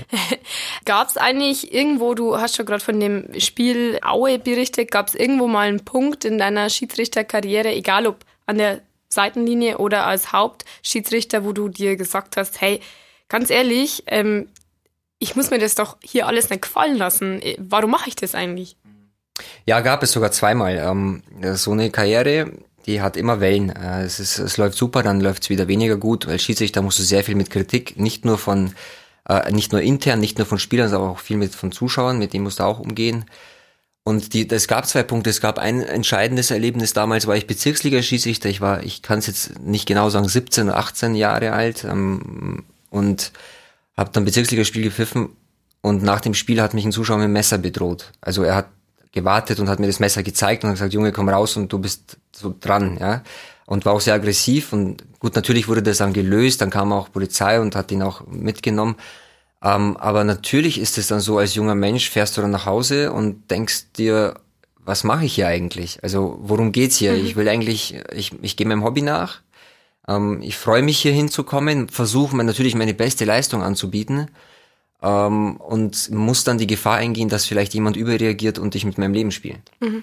Gab 0.84 1.08
es 1.08 1.16
eigentlich 1.16 1.74
irgendwo, 1.74 2.14
du 2.14 2.38
hast 2.38 2.56
schon 2.56 2.64
gerade 2.64 2.82
von 2.82 2.98
dem 2.98 3.28
Spiel 3.38 3.98
Aue 4.02 4.38
berichtet, 4.38 4.90
gab 4.90 5.08
es 5.08 5.14
irgendwo 5.14 5.46
mal 5.46 5.68
einen 5.68 5.84
Punkt 5.84 6.24
in 6.24 6.38
deiner 6.38 6.70
Schiedsrichterkarriere, 6.70 7.68
egal 7.74 8.06
ob 8.06 8.24
an 8.46 8.58
der 8.58 8.80
Seitenlinie 9.08 9.78
oder 9.78 10.06
als 10.06 10.32
Hauptschiedsrichter, 10.32 11.44
wo 11.44 11.52
du 11.52 11.68
dir 11.68 11.96
gesagt 11.96 12.36
hast, 12.36 12.60
hey, 12.60 12.80
ganz 13.28 13.50
ehrlich, 13.50 14.04
ähm, 14.06 14.48
ich 15.18 15.36
muss 15.36 15.50
mir 15.50 15.58
das 15.58 15.74
doch 15.74 15.98
hier 16.02 16.26
alles 16.26 16.48
nicht 16.50 16.62
gefallen 16.62 16.96
lassen. 16.96 17.42
Äh, 17.42 17.56
warum 17.58 17.90
mache 17.90 18.08
ich 18.08 18.16
das 18.16 18.34
eigentlich? 18.34 18.76
Ja, 19.66 19.80
gab 19.80 20.02
es 20.02 20.12
sogar 20.12 20.32
zweimal. 20.32 20.76
Ähm, 20.78 21.22
so 21.56 21.72
eine 21.72 21.90
Karriere, 21.90 22.52
die 22.90 23.00
hat 23.00 23.16
immer 23.16 23.40
Wellen. 23.40 23.70
Äh, 23.70 24.02
es, 24.02 24.20
ist, 24.20 24.38
es 24.38 24.56
läuft 24.56 24.76
super, 24.76 25.02
dann 25.02 25.20
läuft 25.20 25.44
es 25.44 25.50
wieder 25.50 25.68
weniger 25.68 25.96
gut, 25.96 26.26
weil 26.26 26.38
Schiedsrichter 26.38 26.82
musst 26.82 26.98
du 26.98 27.02
sehr 27.02 27.24
viel 27.24 27.36
mit 27.36 27.50
Kritik, 27.50 27.98
nicht 27.98 28.24
nur 28.24 28.38
von, 28.38 28.74
äh, 29.28 29.50
nicht 29.52 29.72
nur 29.72 29.80
intern, 29.80 30.20
nicht 30.20 30.38
nur 30.38 30.46
von 30.46 30.58
Spielern, 30.58 30.88
sondern 30.88 31.10
auch 31.10 31.20
viel 31.20 31.36
mit 31.36 31.54
von 31.54 31.72
Zuschauern, 31.72 32.18
mit 32.18 32.32
denen 32.32 32.44
musst 32.44 32.60
du 32.60 32.64
auch 32.64 32.80
umgehen. 32.80 33.24
Und 34.02 34.32
die, 34.34 34.48
es 34.50 34.66
gab 34.66 34.86
zwei 34.86 35.02
Punkte. 35.02 35.30
Es 35.30 35.40
gab 35.40 35.58
ein 35.58 35.82
entscheidendes 35.82 36.50
Erlebnis. 36.50 36.94
Damals 36.94 37.26
war 37.26 37.36
ich 37.36 37.46
Bezirksliga-Schiedsrichter. 37.46 38.48
Ich 38.48 38.60
war, 38.60 38.82
ich 38.82 39.02
kann 39.02 39.18
es 39.18 39.26
jetzt 39.26 39.60
nicht 39.60 39.86
genau 39.86 40.08
sagen, 40.08 40.26
17 40.26 40.68
oder 40.68 40.78
18 40.78 41.14
Jahre 41.14 41.52
alt. 41.52 41.84
Ähm, 41.84 42.64
und 42.88 43.32
habe 43.96 44.10
dann 44.12 44.24
Bezirksligaspiel 44.24 44.82
gepfiffen 44.82 45.36
und 45.82 46.02
nach 46.02 46.20
dem 46.20 46.34
Spiel 46.34 46.60
hat 46.60 46.74
mich 46.74 46.84
ein 46.84 46.92
Zuschauer 46.92 47.18
mit 47.18 47.26
dem 47.26 47.32
Messer 47.32 47.58
bedroht. 47.58 48.12
Also 48.20 48.42
er 48.42 48.56
hat 48.56 48.66
gewartet 49.12 49.58
und 49.58 49.68
hat 49.68 49.80
mir 49.80 49.86
das 49.86 50.00
Messer 50.00 50.22
gezeigt 50.22 50.62
und 50.62 50.70
hat 50.70 50.76
gesagt, 50.76 50.92
Junge, 50.92 51.12
komm 51.12 51.28
raus 51.28 51.56
und 51.56 51.72
du 51.72 51.78
bist 51.78 52.18
so 52.32 52.54
dran, 52.58 52.98
ja. 53.00 53.22
Und 53.66 53.84
war 53.84 53.92
auch 53.92 54.00
sehr 54.00 54.14
aggressiv 54.14 54.72
und 54.72 55.04
gut, 55.20 55.36
natürlich 55.36 55.68
wurde 55.68 55.82
das 55.82 55.98
dann 55.98 56.12
gelöst, 56.12 56.60
dann 56.60 56.70
kam 56.70 56.92
auch 56.92 57.12
Polizei 57.12 57.60
und 57.60 57.76
hat 57.76 57.92
ihn 57.92 58.02
auch 58.02 58.26
mitgenommen. 58.26 58.96
Ähm, 59.62 59.96
aber 59.96 60.24
natürlich 60.24 60.80
ist 60.80 60.98
es 60.98 61.06
dann 61.06 61.20
so, 61.20 61.38
als 61.38 61.54
junger 61.54 61.76
Mensch 61.76 62.10
fährst 62.10 62.36
du 62.36 62.40
dann 62.40 62.50
nach 62.50 62.66
Hause 62.66 63.12
und 63.12 63.50
denkst 63.50 63.92
dir, 63.96 64.34
was 64.78 65.04
mache 65.04 65.26
ich 65.26 65.34
hier 65.34 65.46
eigentlich? 65.46 66.02
Also 66.02 66.38
worum 66.42 66.72
geht's 66.72 66.96
hier? 66.96 67.12
Mhm. 67.12 67.26
Ich 67.26 67.36
will 67.36 67.48
eigentlich, 67.48 67.94
ich, 68.12 68.32
ich 68.42 68.56
gehe 68.56 68.66
meinem 68.66 68.82
Hobby 68.82 69.02
nach, 69.02 69.40
ähm, 70.08 70.40
ich 70.42 70.56
freue 70.56 70.82
mich 70.82 70.98
hier 70.98 71.12
hinzukommen, 71.12 71.88
versuche 71.88 72.34
mir 72.34 72.44
natürlich 72.44 72.74
meine 72.74 72.94
beste 72.94 73.24
Leistung 73.24 73.62
anzubieten 73.62 74.30
ähm, 75.02 75.56
und 75.56 76.10
muss 76.10 76.44
dann 76.44 76.58
die 76.58 76.66
Gefahr 76.66 76.96
eingehen, 76.96 77.28
dass 77.28 77.46
vielleicht 77.46 77.74
jemand 77.74 77.96
überreagiert 77.96 78.58
und 78.58 78.74
ich 78.74 78.84
mit 78.84 78.98
meinem 78.98 79.14
Leben 79.14 79.30
spiele. 79.30 79.58
Mhm. 79.80 80.02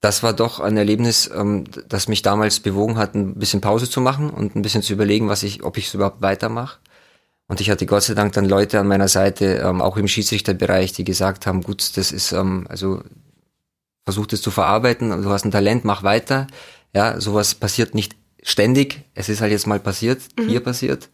Das 0.00 0.22
war 0.22 0.34
doch 0.34 0.60
ein 0.60 0.76
Erlebnis, 0.76 1.30
ähm, 1.34 1.64
das 1.88 2.08
mich 2.08 2.22
damals 2.22 2.60
bewogen 2.60 2.98
hat, 2.98 3.14
ein 3.14 3.36
bisschen 3.36 3.62
Pause 3.62 3.88
zu 3.88 4.00
machen 4.00 4.30
und 4.30 4.54
ein 4.54 4.62
bisschen 4.62 4.82
zu 4.82 4.92
überlegen, 4.92 5.28
was 5.28 5.42
ich, 5.42 5.64
ob 5.64 5.78
ich 5.78 5.86
es 5.86 5.94
überhaupt 5.94 6.20
weitermache. 6.20 6.78
Und 7.46 7.60
ich 7.60 7.70
hatte 7.70 7.86
Gott 7.86 8.02
sei 8.02 8.14
Dank 8.14 8.32
dann 8.32 8.46
Leute 8.46 8.80
an 8.80 8.88
meiner 8.88 9.08
Seite, 9.08 9.62
ähm, 9.64 9.80
auch 9.80 9.96
im 9.96 10.08
Schiedsrichterbereich, 10.08 10.92
die 10.92 11.04
gesagt 11.04 11.46
haben, 11.46 11.62
gut, 11.62 11.96
das 11.96 12.12
ist, 12.12 12.32
ähm, 12.32 12.66
also 12.68 13.02
versuch 14.04 14.26
das 14.26 14.42
zu 14.42 14.50
verarbeiten, 14.50 15.10
du 15.22 15.30
hast 15.30 15.44
ein 15.44 15.50
Talent, 15.50 15.84
mach 15.84 16.02
weiter. 16.02 16.46
Ja, 16.94 17.20
sowas 17.20 17.54
passiert 17.54 17.94
nicht 17.94 18.14
ständig. 18.42 19.02
Es 19.14 19.28
ist 19.28 19.40
halt 19.40 19.52
jetzt 19.52 19.66
mal 19.66 19.80
passiert, 19.80 20.22
mhm. 20.38 20.48
hier 20.48 20.60
passiert. 20.60 21.08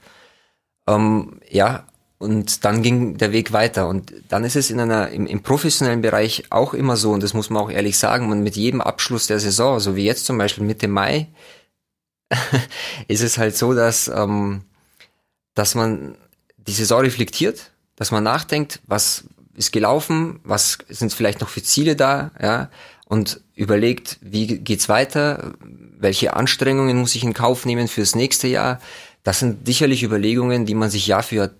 Ähm, 0.86 1.40
ja, 1.48 1.86
und 2.20 2.66
dann 2.66 2.82
ging 2.82 3.16
der 3.16 3.32
Weg 3.32 3.50
weiter. 3.50 3.88
Und 3.88 4.12
dann 4.28 4.44
ist 4.44 4.54
es 4.54 4.70
in 4.70 4.78
einer, 4.78 5.08
im, 5.08 5.26
im, 5.26 5.42
professionellen 5.42 6.02
Bereich 6.02 6.44
auch 6.50 6.74
immer 6.74 6.98
so, 6.98 7.12
und 7.12 7.22
das 7.22 7.32
muss 7.32 7.48
man 7.48 7.62
auch 7.62 7.70
ehrlich 7.70 7.96
sagen, 7.96 8.28
man 8.28 8.42
mit 8.42 8.56
jedem 8.56 8.82
Abschluss 8.82 9.26
der 9.26 9.40
Saison, 9.40 9.80
so 9.80 9.96
wie 9.96 10.04
jetzt 10.04 10.26
zum 10.26 10.36
Beispiel 10.36 10.62
Mitte 10.62 10.86
Mai, 10.86 11.28
ist 13.08 13.22
es 13.22 13.38
halt 13.38 13.56
so, 13.56 13.72
dass, 13.72 14.08
ähm, 14.08 14.64
dass 15.54 15.74
man 15.74 16.14
die 16.58 16.72
Saison 16.72 17.00
reflektiert, 17.00 17.70
dass 17.96 18.10
man 18.10 18.22
nachdenkt, 18.22 18.80
was 18.86 19.24
ist 19.54 19.72
gelaufen, 19.72 20.40
was 20.44 20.76
sind 20.90 21.14
vielleicht 21.14 21.40
noch 21.40 21.48
für 21.48 21.62
Ziele 21.62 21.96
da, 21.96 22.32
ja, 22.38 22.68
und 23.06 23.40
überlegt, 23.54 24.18
wie 24.20 24.58
geht's 24.58 24.90
weiter, 24.90 25.54
welche 25.98 26.34
Anstrengungen 26.34 26.98
muss 26.98 27.14
ich 27.14 27.24
in 27.24 27.32
Kauf 27.32 27.64
nehmen 27.64 27.88
fürs 27.88 28.14
nächste 28.14 28.46
Jahr. 28.46 28.78
Das 29.22 29.38
sind 29.38 29.66
sicherlich 29.66 30.02
Überlegungen, 30.02 30.66
die 30.66 30.74
man 30.74 30.90
sich 30.90 31.06
Jahr 31.06 31.22
für 31.22 31.36
Jahr 31.36 31.50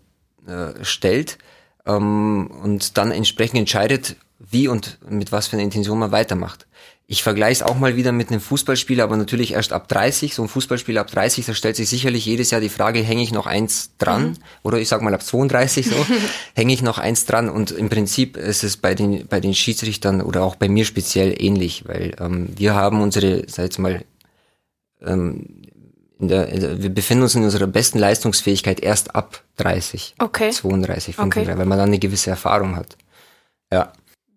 äh, 0.46 0.84
stellt 0.84 1.38
ähm, 1.86 2.50
und 2.62 2.96
dann 2.96 3.10
entsprechend 3.10 3.58
entscheidet, 3.58 4.16
wie 4.38 4.68
und 4.68 4.98
mit 5.08 5.32
was 5.32 5.48
für 5.48 5.56
einer 5.56 5.64
Intention 5.64 5.98
man 5.98 6.12
weitermacht. 6.12 6.66
Ich 7.12 7.24
vergleiche 7.24 7.54
es 7.54 7.62
auch 7.62 7.76
mal 7.76 7.96
wieder 7.96 8.12
mit 8.12 8.30
einem 8.30 8.40
Fußballspieler, 8.40 9.02
aber 9.02 9.16
natürlich 9.16 9.54
erst 9.54 9.72
ab 9.72 9.88
30. 9.88 10.32
So 10.32 10.42
ein 10.42 10.48
Fußballspieler 10.48 11.00
ab 11.00 11.10
30, 11.10 11.44
da 11.44 11.54
stellt 11.54 11.74
sich 11.74 11.88
sicherlich 11.88 12.24
jedes 12.24 12.52
Jahr 12.52 12.60
die 12.60 12.68
Frage, 12.68 13.00
hänge 13.00 13.22
ich 13.24 13.32
noch 13.32 13.46
eins 13.46 13.90
dran? 13.98 14.28
Mhm. 14.28 14.36
Oder 14.62 14.78
ich 14.78 14.86
sag 14.86 15.02
mal 15.02 15.12
ab 15.12 15.24
32 15.24 15.88
so, 15.88 16.06
hänge 16.54 16.72
ich 16.72 16.82
noch 16.82 16.98
eins 16.98 17.26
dran? 17.26 17.48
Und 17.48 17.72
im 17.72 17.88
Prinzip 17.88 18.36
ist 18.36 18.62
es 18.62 18.76
bei 18.76 18.94
den, 18.94 19.26
bei 19.26 19.40
den 19.40 19.54
Schiedsrichtern 19.54 20.20
oder 20.20 20.44
auch 20.44 20.54
bei 20.54 20.68
mir 20.68 20.84
speziell 20.84 21.34
ähnlich, 21.36 21.82
weil 21.88 22.14
ähm, 22.20 22.50
wir 22.56 22.74
haben 22.74 23.02
unsere, 23.02 23.42
sag 23.48 23.64
jetzt 23.64 23.80
mal, 23.80 24.04
ähm, 25.02 25.46
der, 26.28 26.82
wir 26.82 26.90
befinden 26.90 27.22
uns 27.22 27.34
in 27.34 27.44
unserer 27.44 27.66
besten 27.66 27.98
Leistungsfähigkeit 27.98 28.80
erst 28.80 29.14
ab 29.14 29.42
30, 29.56 30.16
okay. 30.18 30.50
32, 30.50 31.16
35, 31.16 31.42
okay. 31.42 31.58
weil 31.58 31.66
man 31.66 31.78
dann 31.78 31.88
eine 31.88 31.98
gewisse 31.98 32.30
Erfahrung 32.30 32.76
hat. 32.76 32.96
Ja. 33.72 33.92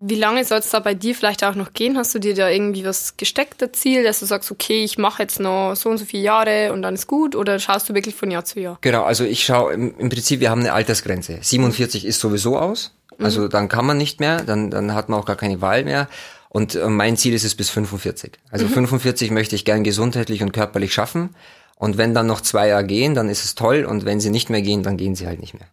Wie 0.06 0.16
lange 0.16 0.44
soll 0.44 0.60
es 0.60 0.70
da 0.70 0.80
bei 0.80 0.94
dir 0.94 1.16
vielleicht 1.16 1.46
auch 1.46 1.56
noch 1.56 1.72
gehen? 1.72 1.98
Hast 1.98 2.14
du 2.14 2.20
dir 2.20 2.36
da 2.36 2.50
irgendwie 2.50 2.84
was 2.84 3.16
gesteckt, 3.16 3.62
das 3.62 3.72
Ziel, 3.72 4.04
dass 4.04 4.20
du 4.20 4.26
sagst, 4.26 4.52
okay, 4.52 4.84
ich 4.84 4.98
mache 4.98 5.24
jetzt 5.24 5.40
noch 5.40 5.76
so 5.76 5.90
und 5.90 5.98
so 5.98 6.04
viele 6.04 6.24
Jahre 6.24 6.74
und 6.74 6.82
dann 6.82 6.94
ist 6.94 7.08
gut? 7.08 7.38
Oder 7.38 7.58
schaust 7.58 7.88
du 7.88 7.94
wirklich 7.94 8.14
von 8.14 8.30
Jahr 8.30 8.44
zu 8.44 8.60
Jahr? 8.60 8.78
Genau, 8.82 9.04
also 9.04 9.24
ich 9.24 9.46
schaue, 9.46 9.72
im, 9.72 9.98
im 9.98 10.10
Prinzip, 10.10 10.42
wir 10.42 10.50
haben 10.50 10.60
eine 10.60 10.74
Altersgrenze. 10.74 11.40
47 11.42 12.06
ist 12.06 12.20
sowieso 12.20 12.58
aus. 12.58 12.94
Also 13.18 13.44
mhm. 13.44 13.50
dann 13.50 13.70
kann 13.70 13.86
man 13.86 13.98
nicht 13.98 14.20
mehr, 14.20 14.42
dann, 14.42 14.72
dann 14.72 14.94
hat 14.94 15.08
man 15.08 15.20
auch 15.20 15.26
gar 15.26 15.38
keine 15.38 15.62
Wahl 15.62 15.86
mehr. 15.86 16.10
Und 16.50 16.76
äh, 16.76 16.88
mein 16.88 17.18
Ziel 17.18 17.34
ist 17.34 17.46
es 17.46 17.56
bis 17.56 17.70
45. 17.70 18.34
Also 18.52 18.66
mhm. 18.66 18.72
45 18.72 19.32
möchte 19.32 19.56
ich 19.56 19.66
gern 19.66 19.84
gesundheitlich 19.84 20.44
und 20.44 20.52
körperlich 20.52 20.94
schaffen. 20.94 21.30
Und 21.76 21.98
wenn 21.98 22.14
dann 22.14 22.28
noch 22.28 22.42
zwei 22.42 22.68
Jahre 22.70 22.86
gehen, 22.86 23.16
dann 23.16 23.30
ist 23.30 23.44
es 23.44 23.56
toll. 23.56 23.86
Und 23.86 24.06
wenn 24.06 24.20
sie 24.20 24.30
nicht 24.30 24.50
mehr 24.50 24.62
gehen, 24.62 24.84
dann 24.84 24.98
gehen 24.98 25.16
sie 25.16 25.28
halt 25.28 25.40
nicht 25.40 25.54
mehr. 25.54 25.68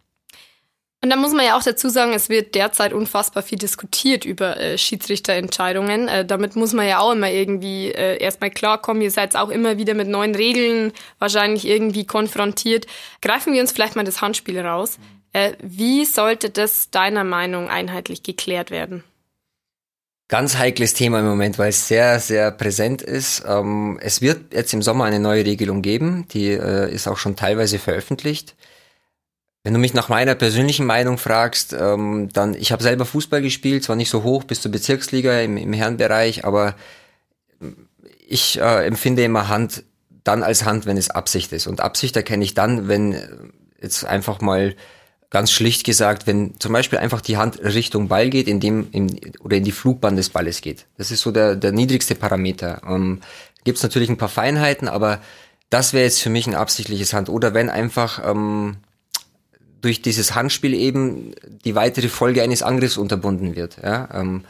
Und 1.03 1.09
da 1.09 1.15
muss 1.15 1.33
man 1.33 1.45
ja 1.45 1.57
auch 1.57 1.63
dazu 1.63 1.89
sagen, 1.89 2.13
es 2.13 2.29
wird 2.29 2.53
derzeit 2.53 2.93
unfassbar 2.93 3.41
viel 3.41 3.57
diskutiert 3.57 4.23
über 4.23 4.57
äh, 4.57 4.77
Schiedsrichterentscheidungen. 4.77 6.07
Äh, 6.07 6.25
damit 6.25 6.55
muss 6.55 6.73
man 6.73 6.87
ja 6.87 6.99
auch 6.99 7.13
immer 7.13 7.31
irgendwie 7.31 7.87
äh, 7.87 8.21
erstmal 8.21 8.51
klarkommen. 8.51 9.01
Ihr 9.01 9.09
seid 9.09 9.35
auch 9.35 9.49
immer 9.49 9.79
wieder 9.79 9.95
mit 9.95 10.07
neuen 10.07 10.35
Regeln 10.35 10.93
wahrscheinlich 11.17 11.65
irgendwie 11.65 12.05
konfrontiert. 12.05 12.85
Greifen 13.23 13.53
wir 13.53 13.61
uns 13.61 13.71
vielleicht 13.71 13.95
mal 13.95 14.05
das 14.05 14.21
Handspiel 14.21 14.59
raus. 14.59 14.99
Äh, 15.33 15.53
wie 15.59 16.05
sollte 16.05 16.51
das 16.51 16.91
deiner 16.91 17.23
Meinung 17.23 17.67
einheitlich 17.67 18.21
geklärt 18.21 18.69
werden? 18.69 19.03
Ganz 20.31 20.55
heikles 20.55 20.93
Thema 20.93 21.19
im 21.19 21.25
Moment, 21.25 21.59
weil 21.59 21.71
es 21.71 21.89
sehr, 21.89 22.17
sehr 22.21 22.51
präsent 22.51 23.01
ist. 23.01 23.43
Ähm, 23.45 23.99
es 24.01 24.21
wird 24.21 24.53
jetzt 24.53 24.73
im 24.73 24.81
Sommer 24.81 25.03
eine 25.03 25.19
neue 25.19 25.45
Regelung 25.45 25.81
geben, 25.81 26.25
die 26.29 26.51
äh, 26.51 26.89
ist 26.89 27.09
auch 27.09 27.17
schon 27.17 27.35
teilweise 27.35 27.79
veröffentlicht. 27.79 28.55
Wenn 29.65 29.73
du 29.73 29.79
mich 29.79 29.93
nach 29.93 30.07
meiner 30.07 30.35
persönlichen 30.35 30.85
Meinung 30.85 31.17
fragst, 31.17 31.73
ähm, 31.73 32.29
dann, 32.31 32.53
ich 32.53 32.71
habe 32.71 32.81
selber 32.81 33.03
Fußball 33.05 33.41
gespielt, 33.41 33.83
zwar 33.83 33.97
nicht 33.97 34.09
so 34.09 34.23
hoch 34.23 34.45
bis 34.45 34.61
zur 34.61 34.71
Bezirksliga 34.71 35.37
im, 35.41 35.57
im 35.57 35.73
Herrenbereich, 35.73 36.45
aber 36.45 36.75
ich 38.25 38.57
äh, 38.57 38.85
empfinde 38.85 39.25
immer 39.25 39.49
Hand 39.49 39.83
dann 40.23 40.43
als 40.43 40.63
Hand, 40.63 40.85
wenn 40.85 40.95
es 40.95 41.09
Absicht 41.09 41.51
ist. 41.51 41.67
Und 41.67 41.81
Absicht 41.81 42.15
erkenne 42.15 42.45
ich 42.45 42.53
dann, 42.53 42.87
wenn 42.87 43.17
jetzt 43.81 44.05
einfach 44.05 44.39
mal 44.39 44.77
ganz 45.31 45.51
schlicht 45.51 45.85
gesagt, 45.85 46.27
wenn 46.27 46.59
zum 46.59 46.73
Beispiel 46.73 46.99
einfach 46.99 47.21
die 47.21 47.37
Hand 47.37 47.59
Richtung 47.63 48.09
Ball 48.09 48.29
geht, 48.29 48.47
in 48.47 48.59
dem 48.59 48.87
in, 48.91 49.19
oder 49.39 49.57
in 49.57 49.63
die 49.63 49.71
Flugbahn 49.71 50.17
des 50.17 50.29
Balles 50.29 50.61
geht. 50.61 50.85
Das 50.97 51.09
ist 51.09 51.21
so 51.21 51.31
der, 51.31 51.55
der 51.55 51.71
niedrigste 51.71 52.15
Parameter. 52.15 52.81
Ähm, 52.87 53.21
Gibt 53.63 53.77
es 53.77 53.83
natürlich 53.83 54.09
ein 54.09 54.17
paar 54.17 54.29
Feinheiten, 54.29 54.87
aber 54.87 55.21
das 55.69 55.93
wäre 55.93 56.03
jetzt 56.03 56.21
für 56.21 56.29
mich 56.29 56.47
ein 56.47 56.55
absichtliches 56.55 57.13
Hand. 57.13 57.29
Oder 57.29 57.53
wenn 57.53 57.69
einfach 57.69 58.21
ähm, 58.29 58.77
durch 59.81 60.01
dieses 60.01 60.35
Handspiel 60.35 60.73
eben 60.73 61.33
die 61.63 61.75
weitere 61.75 62.09
Folge 62.09 62.43
eines 62.43 62.61
Angriffs 62.61 62.97
unterbunden 62.97 63.55
wird. 63.55 63.77
Ja? 63.81 64.09
Ähm, 64.13 64.43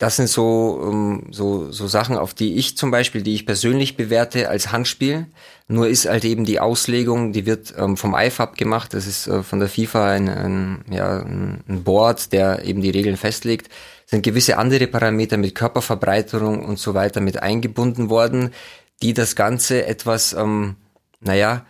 das 0.00 0.16
sind 0.16 0.30
so, 0.30 0.80
ähm, 0.82 1.24
so, 1.30 1.70
so 1.72 1.86
Sachen, 1.86 2.16
auf 2.16 2.32
die 2.32 2.56
ich 2.56 2.74
zum 2.74 2.90
Beispiel, 2.90 3.20
die 3.20 3.34
ich 3.34 3.44
persönlich 3.44 3.98
bewerte 3.98 4.48
als 4.48 4.72
Handspiel. 4.72 5.26
Nur 5.68 5.88
ist 5.88 6.08
halt 6.08 6.24
eben 6.24 6.46
die 6.46 6.58
Auslegung, 6.58 7.34
die 7.34 7.44
wird 7.44 7.74
ähm, 7.76 7.98
vom 7.98 8.14
IFAB 8.14 8.56
gemacht. 8.56 8.94
Das 8.94 9.06
ist 9.06 9.26
äh, 9.26 9.42
von 9.42 9.60
der 9.60 9.68
FIFA 9.68 10.12
ein, 10.12 10.28
ein, 10.30 10.84
ja, 10.90 11.18
ein 11.18 11.82
Board, 11.84 12.32
der 12.32 12.64
eben 12.64 12.80
die 12.80 12.88
Regeln 12.88 13.18
festlegt. 13.18 13.70
Sind 14.06 14.22
gewisse 14.22 14.56
andere 14.56 14.86
Parameter 14.86 15.36
mit 15.36 15.54
Körperverbreiterung 15.54 16.64
und 16.64 16.78
so 16.78 16.94
weiter 16.94 17.20
mit 17.20 17.42
eingebunden 17.42 18.08
worden, 18.08 18.54
die 19.02 19.12
das 19.12 19.36
Ganze 19.36 19.84
etwas, 19.84 20.32
ähm, 20.32 20.76
naja, 21.20 21.66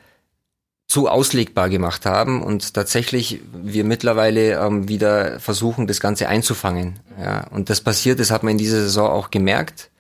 zu 0.90 1.08
auslegbar 1.08 1.68
gemacht 1.68 2.04
haben 2.04 2.42
und 2.42 2.74
tatsächlich 2.74 3.40
wir 3.52 3.84
mittlerweile 3.84 4.58
ähm, 4.58 4.88
wieder 4.88 5.38
versuchen, 5.38 5.86
das 5.86 6.00
Ganze 6.00 6.26
einzufangen. 6.26 6.98
Ja, 7.16 7.46
und 7.52 7.70
das 7.70 7.80
passiert, 7.80 8.18
das 8.18 8.32
hat 8.32 8.42
man 8.42 8.52
in 8.52 8.58
dieser 8.58 8.80
Saison 8.80 9.08
auch 9.08 9.30
gemerkt. 9.30 9.92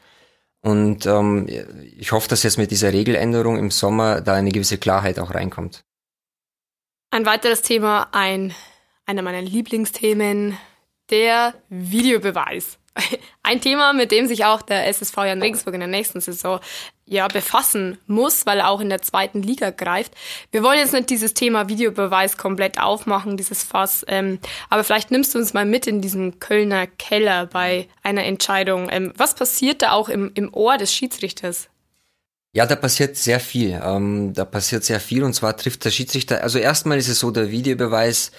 Und 0.62 1.06
ähm, 1.06 1.46
ich 1.96 2.10
hoffe, 2.10 2.28
dass 2.28 2.42
jetzt 2.42 2.58
mit 2.58 2.72
dieser 2.72 2.92
Regeländerung 2.92 3.56
im 3.56 3.70
Sommer 3.70 4.20
da 4.20 4.34
eine 4.34 4.50
gewisse 4.50 4.78
Klarheit 4.78 5.20
auch 5.20 5.32
reinkommt. 5.32 5.84
Ein 7.12 7.24
weiteres 7.24 7.62
Thema, 7.62 8.08
ein 8.10 8.52
einer 9.06 9.22
meiner 9.22 9.42
Lieblingsthemen, 9.42 10.58
der 11.10 11.54
Videobeweis. 11.68 12.79
Ein 13.42 13.60
Thema, 13.60 13.92
mit 13.92 14.10
dem 14.10 14.26
sich 14.26 14.44
auch 14.44 14.62
der 14.62 14.86
SSV 14.88 15.16
Jan 15.18 15.42
Regensburg 15.42 15.74
in 15.74 15.80
der 15.80 15.88
nächsten 15.88 16.20
Saison 16.20 16.60
ja 17.06 17.26
befassen 17.26 17.98
muss, 18.06 18.46
weil 18.46 18.60
er 18.60 18.68
auch 18.68 18.80
in 18.80 18.88
der 18.88 19.02
zweiten 19.02 19.42
Liga 19.42 19.70
greift. 19.70 20.12
Wir 20.52 20.62
wollen 20.62 20.78
jetzt 20.78 20.92
nicht 20.92 21.10
dieses 21.10 21.34
Thema 21.34 21.68
Videobeweis 21.68 22.36
komplett 22.36 22.80
aufmachen, 22.80 23.36
dieses 23.36 23.64
Fass, 23.64 24.04
ähm, 24.08 24.38
aber 24.68 24.84
vielleicht 24.84 25.10
nimmst 25.10 25.34
du 25.34 25.38
uns 25.38 25.52
mal 25.52 25.66
mit 25.66 25.86
in 25.86 26.00
diesen 26.00 26.38
Kölner 26.38 26.86
Keller 26.86 27.46
bei 27.46 27.88
einer 28.02 28.24
Entscheidung. 28.24 28.88
Ähm, 28.90 29.12
was 29.16 29.34
passiert 29.34 29.82
da 29.82 29.92
auch 29.92 30.08
im, 30.08 30.30
im 30.34 30.54
Ohr 30.54 30.76
des 30.76 30.94
Schiedsrichters? 30.94 31.68
Ja, 32.52 32.66
da 32.66 32.76
passiert 32.76 33.16
sehr 33.16 33.40
viel. 33.40 33.80
Ähm, 33.84 34.32
da 34.34 34.44
passiert 34.44 34.84
sehr 34.84 35.00
viel 35.00 35.24
und 35.24 35.34
zwar 35.34 35.56
trifft 35.56 35.84
der 35.84 35.90
Schiedsrichter. 35.90 36.42
Also 36.42 36.58
erstmal 36.58 36.98
ist 36.98 37.08
es 37.08 37.20
so, 37.20 37.30
der 37.30 37.50
Videobeweis 37.50 38.32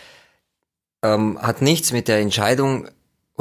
ähm, 1.03 1.41
hat 1.41 1.61
nichts 1.61 1.91
mit 1.91 2.07
der 2.07 2.19
Entscheidung 2.19 2.87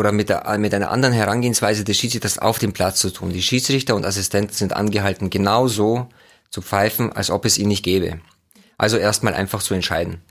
oder 0.00 0.12
mit, 0.12 0.30
der, 0.30 0.56
mit 0.56 0.72
einer 0.72 0.90
anderen 0.90 1.12
Herangehensweise 1.12 1.84
des 1.84 1.98
Schiedsrichters 1.98 2.38
auf 2.38 2.58
dem 2.58 2.72
Platz 2.72 3.00
zu 3.00 3.10
tun. 3.10 3.34
Die 3.34 3.42
Schiedsrichter 3.42 3.94
und 3.94 4.06
Assistenten 4.06 4.54
sind 4.54 4.72
angehalten, 4.72 5.28
genauso 5.28 6.08
zu 6.48 6.62
pfeifen, 6.62 7.12
als 7.12 7.30
ob 7.30 7.44
es 7.44 7.58
ihn 7.58 7.68
nicht 7.68 7.84
gäbe. 7.84 8.18
Also 8.78 8.96
erstmal 8.96 9.34
einfach 9.34 9.62
zu 9.62 9.74
entscheiden. 9.74 10.22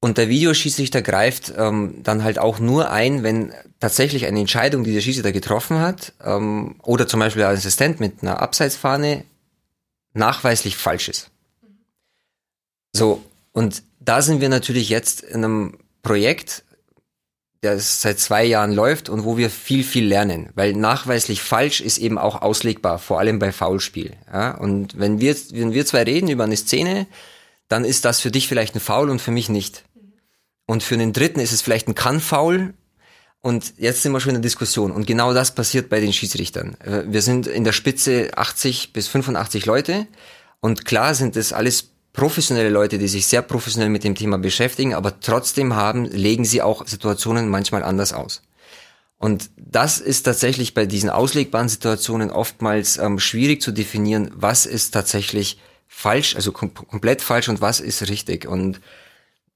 Und 0.00 0.16
der 0.16 0.30
Videoschiedsrichter 0.30 1.02
greift 1.02 1.52
ähm, 1.58 1.96
dann 2.02 2.24
halt 2.24 2.38
auch 2.38 2.58
nur 2.58 2.90
ein, 2.90 3.22
wenn 3.22 3.52
tatsächlich 3.80 4.24
eine 4.24 4.40
Entscheidung, 4.40 4.82
die 4.82 4.94
der 4.94 5.02
Schiedsrichter 5.02 5.32
getroffen 5.32 5.78
hat, 5.78 6.14
ähm, 6.24 6.76
oder 6.82 7.06
zum 7.06 7.20
Beispiel 7.20 7.40
der 7.40 7.50
Assistent 7.50 8.00
mit 8.00 8.22
einer 8.22 8.40
Abseitsfahne 8.40 9.24
nachweislich 10.14 10.78
falsch 10.78 11.10
ist. 11.10 11.30
So, 12.94 13.22
und 13.52 13.82
da 14.00 14.22
sind 14.22 14.40
wir 14.40 14.48
natürlich 14.48 14.88
jetzt 14.88 15.20
in 15.20 15.44
einem 15.44 15.78
Projekt, 16.02 16.64
der 17.62 17.78
seit 17.78 18.18
zwei 18.18 18.44
Jahren 18.44 18.72
läuft 18.72 19.08
und 19.08 19.24
wo 19.24 19.36
wir 19.36 19.50
viel, 19.50 19.84
viel 19.84 20.06
lernen. 20.06 20.48
Weil 20.54 20.72
nachweislich 20.72 21.42
falsch 21.42 21.80
ist 21.80 21.98
eben 21.98 22.16
auch 22.16 22.40
auslegbar, 22.40 22.98
vor 22.98 23.18
allem 23.18 23.38
bei 23.38 23.52
Foulspiel. 23.52 24.14
Ja? 24.32 24.52
Und 24.52 24.98
wenn 24.98 25.20
wir, 25.20 25.36
wenn 25.50 25.72
wir 25.72 25.84
zwei 25.84 26.04
reden 26.04 26.30
über 26.30 26.44
eine 26.44 26.56
Szene, 26.56 27.06
dann 27.68 27.84
ist 27.84 28.04
das 28.04 28.20
für 28.20 28.30
dich 28.30 28.48
vielleicht 28.48 28.74
ein 28.74 28.80
Foul 28.80 29.10
und 29.10 29.20
für 29.20 29.30
mich 29.30 29.48
nicht. 29.48 29.84
Und 30.66 30.82
für 30.82 30.96
den 30.96 31.12
Dritten 31.12 31.40
ist 31.40 31.52
es 31.52 31.62
vielleicht 31.62 31.88
ein 31.88 31.94
Kann-Foul. 31.94 32.74
Und 33.42 33.74
jetzt 33.76 34.02
sind 34.02 34.12
wir 34.12 34.20
schon 34.20 34.30
in 34.30 34.42
der 34.42 34.42
Diskussion. 34.42 34.90
Und 34.90 35.06
genau 35.06 35.34
das 35.34 35.54
passiert 35.54 35.88
bei 35.88 36.00
den 36.00 36.12
Schiedsrichtern. 36.12 36.76
Äh, 36.80 37.04
wir 37.06 37.22
sind 37.22 37.46
in 37.46 37.64
der 37.64 37.72
Spitze 37.72 38.30
80 38.36 38.92
bis 38.92 39.08
85 39.08 39.66
Leute. 39.66 40.06
Und 40.60 40.84
klar 40.84 41.14
sind 41.14 41.36
das 41.36 41.52
alles 41.52 41.89
professionelle 42.12 42.70
Leute, 42.70 42.98
die 42.98 43.08
sich 43.08 43.26
sehr 43.26 43.42
professionell 43.42 43.88
mit 43.88 44.04
dem 44.04 44.14
Thema 44.14 44.38
beschäftigen, 44.38 44.94
aber 44.94 45.20
trotzdem 45.20 45.74
haben, 45.74 46.04
legen 46.06 46.44
sie 46.44 46.62
auch 46.62 46.86
Situationen 46.86 47.48
manchmal 47.48 47.82
anders 47.82 48.12
aus. 48.12 48.42
Und 49.18 49.50
das 49.56 49.98
ist 49.98 50.22
tatsächlich 50.22 50.72
bei 50.72 50.86
diesen 50.86 51.10
auslegbaren 51.10 51.68
Situationen 51.68 52.30
oftmals 52.30 52.96
ähm, 52.96 53.18
schwierig 53.18 53.60
zu 53.60 53.70
definieren, 53.70 54.30
was 54.34 54.64
ist 54.64 54.92
tatsächlich 54.92 55.58
falsch, 55.86 56.36
also 56.36 56.52
kom 56.52 56.72
komplett 56.72 57.20
falsch 57.20 57.48
und 57.50 57.60
was 57.60 57.80
ist 57.80 58.08
richtig. 58.08 58.46
Und 58.46 58.80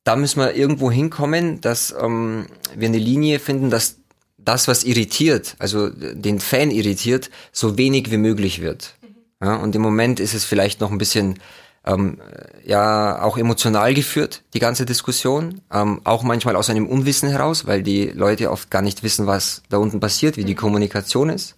da 0.05 0.17
müssen 0.17 0.41
wir 0.41 0.55
irgendwo 0.55 0.91
hinkommen, 0.91 1.63
dass 1.63 1.95
ähm, 1.99 2.47
wir 2.77 2.89
eine 2.89 2.99
Linie 2.99 3.39
finden, 3.39 3.71
dass 3.71 3.97
das, 4.37 4.69
was 4.69 4.85
irritiert, 4.85 5.57
also 5.59 5.89
den 5.89 6.41
Fan 6.41 6.71
irritiert, 6.71 7.31
so 7.51 7.79
wenig 7.79 8.11
wie 8.11 8.19
möglich 8.19 8.61
wird. 8.61 8.97
Ja, 9.41 9.57
und 9.57 9.75
im 9.75 9.83
Moment 9.83 10.21
ist 10.21 10.35
es 10.35 10.45
vielleicht 10.45 10.81
noch 10.81 10.91
ein 10.91 10.99
bisschen 10.99 11.39
ähm, 11.87 12.19
ja 12.65 13.23
auch 13.23 13.37
emotional 13.37 13.95
geführt, 13.95 14.43
die 14.55 14.59
ganze 14.59 14.87
Diskussion. 14.87 15.61
Ähm, 15.73 16.01
auch 16.05 16.23
manchmal 16.23 16.57
aus 16.57 16.71
einem 16.71 16.87
Unwissen 16.87 17.29
heraus, 17.29 17.67
weil 17.67 17.83
die 17.83 18.07
Leute 18.07 18.51
oft 18.51 18.71
gar 18.71 18.83
nicht 18.83 19.03
wissen, 19.03 19.27
was 19.27 19.63
da 19.69 19.79
unten 19.79 20.01
passiert, 20.01 20.37
wie 20.37 20.45
die 20.45 20.55
mhm. 20.55 20.59
Kommunikation 20.59 21.31
ist. 21.31 21.57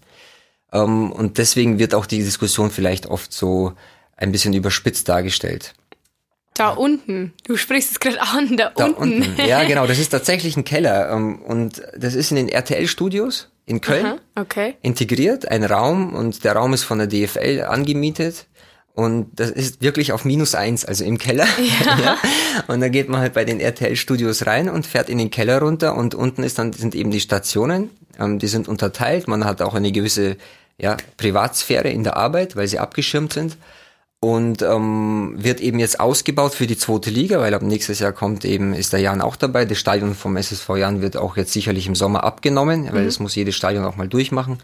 Ähm, 0.73 1.13
und 1.13 1.39
deswegen 1.39 1.79
wird 1.79 1.95
auch 1.95 2.07
die 2.07 2.23
Diskussion 2.23 2.71
vielleicht 2.71 3.07
oft 3.07 3.33
so 3.33 3.73
ein 4.17 4.33
bisschen 4.33 4.55
überspitzt 4.55 5.09
dargestellt. 5.09 5.75
Da 6.55 6.71
unten. 6.71 7.35
Du 7.47 7.57
sprichst 7.57 7.93
es 7.93 8.01
gerade 8.01 8.21
an, 8.21 8.57
da, 8.57 8.73
da 8.75 8.87
unten. 8.87 9.23
unten. 9.23 9.47
Ja, 9.47 9.63
genau. 9.69 9.87
Das 9.87 9.99
ist 9.99 10.09
tatsächlich 10.09 10.57
ein 10.57 10.65
Keller. 10.65 11.11
Ähm, 11.11 11.41
und 11.43 11.83
das 11.97 12.15
ist 12.15 12.31
in 12.31 12.37
den 12.37 12.49
RTL-Studios 12.49 13.51
in 13.67 13.81
Köln 13.81 14.07
Aha, 14.07 14.19
okay. 14.37 14.77
integriert, 14.81 15.49
ein 15.49 15.65
Raum. 15.65 16.15
Und 16.15 16.45
der 16.45 16.55
Raum 16.55 16.73
ist 16.73 16.85
von 16.85 16.99
der 16.99 17.09
DFL 17.09 17.67
angemietet. 17.69 18.47
Und 18.97 19.39
das 19.39 19.51
ist 19.51 19.83
wirklich 19.83 20.13
auf 20.13 20.25
minus 20.25 20.55
eins, 20.55 20.87
also 20.87 21.05
im 21.05 21.19
Keller. 21.19 21.47
Ja. 21.85 21.99
ja. 22.03 22.19
Und 22.67 22.81
dann 22.81 22.91
geht 22.91 23.11
man 23.11 23.21
halt 23.21 23.35
bei 23.35 23.45
den 23.45 23.61
RTL-Studios 23.61 24.47
rein 24.47 24.71
und 24.71 24.87
fährt 24.87 25.11
in 25.11 25.19
den 25.19 25.31
Keller 25.31 25.59
runter 25.59 25.95
und 25.95 26.15
unten 26.15 26.43
ist 26.43 26.59
dann, 26.59 26.73
sind 26.73 26.95
eben 26.95 27.11
die 27.11 27.21
Stationen. 27.21 27.91
Ähm, 28.19 28.39
die 28.39 28.47
sind 28.47 28.69
unterteilt. 28.69 29.29
Man 29.29 29.45
hat 29.45 29.61
auch 29.61 29.75
eine 29.75 29.93
gewisse 29.93 30.39
ja, 30.79 30.97
Privatsphäre 31.19 31.91
in 31.91 32.05
der 32.05 32.17
Arbeit, 32.17 32.57
weil 32.57 32.69
sie 32.69 32.79
abgeschirmt 32.79 33.35
sind. 33.35 33.59
und 34.21 34.63
ähm, 34.63 35.35
wird 35.37 35.61
eben 35.61 35.79
jetzt 35.79 36.01
ausgebaut 36.01 36.55
für 36.55 36.67
die 36.67 36.79
zweite 36.79 37.11
Liga, 37.11 37.39
weil 37.39 37.53
ab 37.53 37.61
nächstes 37.61 37.99
Jahr 37.99 38.13
kommt 38.13 38.47
eben, 38.47 38.73
ist 38.73 38.95
der 38.95 39.01
Jan 39.01 39.21
auch 39.21 39.37
dabei. 39.37 39.67
Das 39.67 39.77
Stadion 39.77 40.15
vom 40.15 40.39
SSV 40.39 40.71
Jan 40.79 41.03
wird 41.03 41.19
auch 41.19 41.37
jetzt 41.37 41.53
sicherlich 41.53 41.87
im 41.87 41.95
Sommer 41.95 42.25
abgenommen, 42.25 42.89
weil 42.93 43.03
mhm. 43.03 43.07
das 43.07 43.21
muss 43.21 43.35
jedes 43.35 43.57
Stadion 43.57 43.85
auch 43.85 43.97
mal 43.97 44.09
durchmachen. 44.09 44.57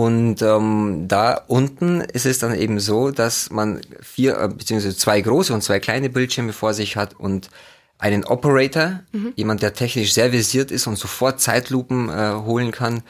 Und 0.00 0.40
ähm, 0.40 1.08
da 1.08 1.34
unten 1.46 2.00
ist 2.00 2.24
es 2.24 2.38
dann 2.38 2.54
eben 2.54 2.80
so, 2.80 3.10
dass 3.10 3.50
man 3.50 3.82
vier 4.00 4.40
äh, 4.40 4.48
beziehungsweise 4.48 4.96
zwei 4.96 5.20
große 5.20 5.52
und 5.52 5.60
zwei 5.60 5.78
kleine 5.78 6.08
Bildschirme 6.08 6.54
vor 6.54 6.72
sich 6.72 6.96
hat 6.96 7.20
und 7.20 7.50
einen 7.98 8.24
Operator, 8.24 9.00
mhm. 9.12 9.34
jemand, 9.36 9.60
der 9.60 9.74
technisch 9.74 10.14
sehr 10.14 10.30
versiert 10.30 10.70
ist 10.70 10.86
und 10.86 10.96
sofort 10.96 11.42
Zeitlupen 11.42 12.08
äh, 12.08 12.32
holen 12.32 12.70
kann 12.70 13.02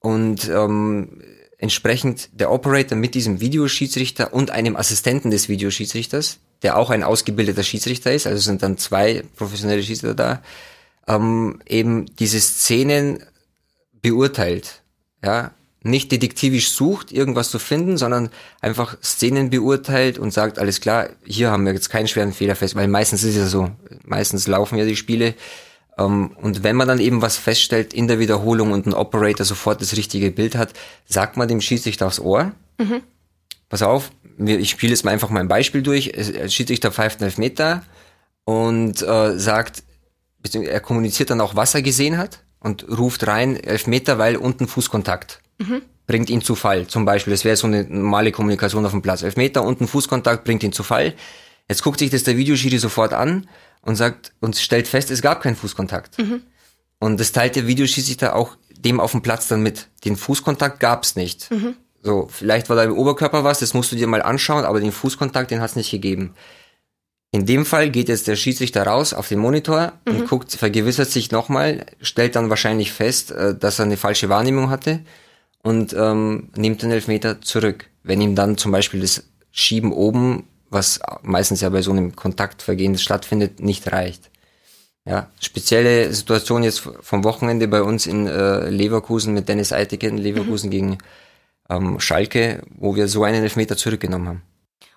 und 0.00 0.48
ähm, 0.48 1.20
entsprechend 1.58 2.30
der 2.32 2.50
Operator 2.50 2.96
mit 2.96 3.14
diesem 3.14 3.40
Videoschiedsrichter 3.40 4.32
und 4.32 4.50
einem 4.50 4.76
Assistenten 4.76 5.30
des 5.30 5.50
Videoschiedsrichters, 5.50 6.38
der 6.62 6.78
auch 6.78 6.88
ein 6.88 7.02
ausgebildeter 7.02 7.64
Schiedsrichter 7.64 8.14
ist, 8.14 8.26
also 8.26 8.40
sind 8.40 8.62
dann 8.62 8.78
zwei 8.78 9.24
professionelle 9.36 9.82
Schiedsrichter 9.82 10.14
da, 10.14 10.42
ähm, 11.06 11.60
eben 11.66 12.06
diese 12.16 12.40
Szenen 12.40 13.24
beurteilt. 14.00 14.80
Ja, 15.22 15.50
nicht 15.82 16.12
detektivisch 16.12 16.70
sucht, 16.70 17.10
irgendwas 17.10 17.50
zu 17.50 17.58
finden, 17.58 17.96
sondern 17.96 18.30
einfach 18.60 18.96
Szenen 19.02 19.48
beurteilt 19.50 20.18
und 20.18 20.32
sagt, 20.32 20.58
alles 20.58 20.80
klar, 20.80 21.08
hier 21.24 21.50
haben 21.50 21.64
wir 21.64 21.72
jetzt 21.72 21.88
keinen 21.88 22.08
schweren 22.08 22.32
Fehler 22.32 22.54
fest, 22.54 22.74
weil 22.74 22.88
meistens 22.88 23.24
ist 23.24 23.30
es 23.30 23.36
ja 23.36 23.46
so, 23.46 23.70
meistens 24.04 24.46
laufen 24.46 24.78
ja 24.78 24.84
die 24.84 24.96
Spiele. 24.96 25.34
Ähm, 25.96 26.32
und 26.40 26.62
wenn 26.62 26.76
man 26.76 26.86
dann 26.86 27.00
eben 27.00 27.22
was 27.22 27.38
feststellt 27.38 27.94
in 27.94 28.08
der 28.08 28.18
Wiederholung 28.18 28.72
und 28.72 28.86
ein 28.86 28.92
Operator 28.92 29.46
sofort 29.46 29.80
das 29.80 29.96
richtige 29.96 30.30
Bild 30.30 30.54
hat, 30.54 30.74
sagt 31.06 31.38
man 31.38 31.48
dem 31.48 31.62
Schiedsrichter 31.62 32.06
aufs 32.06 32.20
Ohr, 32.20 32.52
mhm. 32.78 33.02
pass 33.70 33.82
auf, 33.82 34.10
ich 34.38 34.70
spiele 34.70 34.92
jetzt 34.92 35.04
mal 35.04 35.12
einfach 35.12 35.30
mal 35.30 35.40
ein 35.40 35.48
Beispiel 35.48 35.82
durch, 35.82 36.12
Schiedsrichter 36.48 36.92
pfeift 36.92 37.20
einen 37.20 37.30
Elfmeter 37.30 37.84
und 38.44 39.00
äh, 39.02 39.38
sagt, 39.38 39.82
er 40.52 40.80
kommuniziert 40.80 41.30
dann 41.30 41.40
auch, 41.40 41.56
was 41.56 41.74
er 41.74 41.82
gesehen 41.82 42.18
hat 42.18 42.42
und 42.58 42.86
ruft 42.88 43.26
rein, 43.26 43.56
Elfmeter, 43.56 44.18
weil 44.18 44.36
unten 44.36 44.66
Fußkontakt 44.66 45.40
mhm. 45.60 45.82
bringt 46.06 46.30
ihn 46.30 46.42
zu 46.42 46.54
Fall. 46.54 46.86
Zum 46.86 47.04
Beispiel, 47.04 47.32
das 47.32 47.44
wäre 47.44 47.56
so 47.56 47.66
eine 47.66 47.84
normale 47.84 48.32
Kommunikation 48.32 48.84
auf 48.84 48.90
dem 48.90 49.02
Platz. 49.02 49.22
Elfmeter 49.22 49.62
und 49.62 49.80
ein 49.80 49.86
Fußkontakt 49.86 50.44
bringt 50.44 50.62
ihn 50.62 50.72
zu 50.72 50.82
Fall. 50.82 51.14
Jetzt 51.68 51.82
guckt 51.82 52.00
sich 52.00 52.10
das 52.10 52.24
der 52.24 52.36
Videoschiri 52.36 52.78
sofort 52.78 53.12
an 53.12 53.48
und 53.82 53.96
sagt 53.96 54.32
und 54.40 54.56
stellt 54.56 54.88
fest, 54.88 55.10
es 55.10 55.22
gab 55.22 55.40
keinen 55.40 55.56
Fußkontakt. 55.56 56.18
Mhm. 56.18 56.42
Und 56.98 57.20
das 57.20 57.32
teilt 57.32 57.56
der 57.56 57.66
Videoschiedsrichter 57.66 58.34
auch 58.34 58.56
dem 58.70 58.98
auf 58.98 59.12
dem 59.12 59.22
Platz 59.22 59.48
dann 59.48 59.62
mit. 59.62 59.88
Den 60.04 60.16
Fußkontakt 60.16 60.80
gab's 60.80 61.16
nicht. 61.16 61.50
Mhm. 61.50 61.76
So, 62.02 62.28
vielleicht 62.30 62.68
war 62.68 62.76
da 62.76 62.84
im 62.84 62.96
Oberkörper 62.96 63.44
was, 63.44 63.60
das 63.60 63.74
musst 63.74 63.92
du 63.92 63.96
dir 63.96 64.06
mal 64.06 64.22
anschauen, 64.22 64.64
aber 64.64 64.80
den 64.80 64.92
Fußkontakt, 64.92 65.50
den 65.50 65.60
hat's 65.60 65.76
nicht 65.76 65.90
gegeben. 65.90 66.34
In 67.30 67.46
dem 67.46 67.64
Fall 67.64 67.90
geht 67.90 68.08
jetzt 68.08 68.26
der 68.26 68.36
Schiedsrichter 68.36 68.84
raus 68.84 69.14
auf 69.14 69.28
den 69.28 69.38
Monitor 69.38 69.92
mhm. 70.06 70.16
und 70.16 70.28
guckt, 70.28 70.52
vergewissert 70.52 71.10
sich 71.10 71.30
nochmal, 71.30 71.86
stellt 72.00 72.34
dann 72.34 72.50
wahrscheinlich 72.50 72.92
fest, 72.92 73.30
äh, 73.30 73.56
dass 73.56 73.78
er 73.78 73.84
eine 73.84 73.96
falsche 73.96 74.28
Wahrnehmung 74.28 74.70
hatte 74.70 75.00
und 75.62 75.92
ähm, 75.92 76.50
nimmt 76.56 76.82
den 76.82 76.90
Elfmeter 76.90 77.40
zurück. 77.40 77.86
Wenn 78.02 78.20
ihm 78.20 78.34
dann 78.34 78.56
zum 78.56 78.72
Beispiel 78.72 79.00
das 79.00 79.24
Schieben 79.50 79.92
oben, 79.92 80.44
was 80.70 81.00
meistens 81.22 81.60
ja 81.60 81.68
bei 81.68 81.82
so 81.82 81.90
einem 81.90 82.14
Kontaktvergehen 82.14 82.96
stattfindet, 82.96 83.60
nicht 83.60 83.90
reicht. 83.92 84.30
Ja, 85.04 85.28
spezielle 85.40 86.12
Situation 86.12 86.62
jetzt 86.62 86.80
vom 87.00 87.24
Wochenende 87.24 87.68
bei 87.68 87.82
uns 87.82 88.06
in 88.06 88.26
äh, 88.26 88.68
Leverkusen 88.68 89.34
mit 89.34 89.48
Dennis 89.48 89.72
Eiteke 89.72 90.08
Leverkusen 90.10 90.68
mhm. 90.68 90.70
gegen 90.70 90.98
ähm, 91.68 92.00
Schalke, 92.00 92.62
wo 92.76 92.94
wir 92.94 93.08
so 93.08 93.24
einen 93.24 93.42
Elfmeter 93.42 93.76
zurückgenommen 93.76 94.28
haben. 94.28 94.42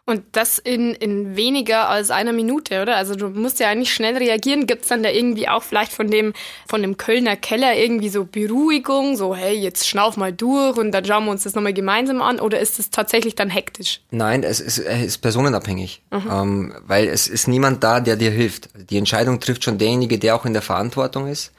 Und 0.05 0.23
das 0.33 0.59
in, 0.59 0.93
in 0.95 1.37
weniger 1.37 1.87
als 1.87 2.11
einer 2.11 2.33
Minute, 2.33 2.81
oder? 2.81 2.97
Also 2.97 3.15
du 3.15 3.29
musst 3.29 3.61
ja 3.61 3.69
eigentlich 3.69 3.93
schnell 3.93 4.17
reagieren. 4.17 4.67
Gibt 4.67 4.81
es 4.81 4.89
dann 4.89 5.01
da 5.01 5.09
irgendwie 5.09 5.47
auch 5.47 5.63
vielleicht 5.63 5.93
von 5.93 6.11
dem, 6.11 6.33
von 6.67 6.81
dem 6.81 6.97
Kölner 6.97 7.37
Keller 7.37 7.77
irgendwie 7.77 8.09
so 8.09 8.25
Beruhigung, 8.25 9.15
so 9.15 9.33
hey, 9.33 9.57
jetzt 9.57 9.87
schnauf 9.87 10.17
mal 10.17 10.33
durch 10.33 10.75
und 10.75 10.91
dann 10.91 11.05
schauen 11.05 11.23
wir 11.23 11.31
uns 11.31 11.43
das 11.43 11.55
nochmal 11.55 11.73
gemeinsam 11.73 12.21
an? 12.21 12.41
Oder 12.41 12.59
ist 12.59 12.79
es 12.79 12.89
tatsächlich 12.89 13.35
dann 13.35 13.49
hektisch? 13.49 14.01
Nein, 14.11 14.43
es 14.43 14.59
ist, 14.59 14.79
es 14.79 15.05
ist 15.05 15.17
personenabhängig, 15.19 16.01
mhm. 16.11 16.29
ähm, 16.29 16.73
weil 16.85 17.07
es 17.07 17.29
ist 17.29 17.47
niemand 17.47 17.81
da, 17.81 18.01
der 18.01 18.17
dir 18.17 18.31
hilft. 18.31 18.71
Die 18.89 18.97
Entscheidung 18.97 19.39
trifft 19.39 19.63
schon 19.63 19.77
derjenige, 19.77 20.19
der 20.19 20.35
auch 20.35 20.45
in 20.45 20.51
der 20.51 20.61
Verantwortung 20.61 21.27
ist. 21.27 21.53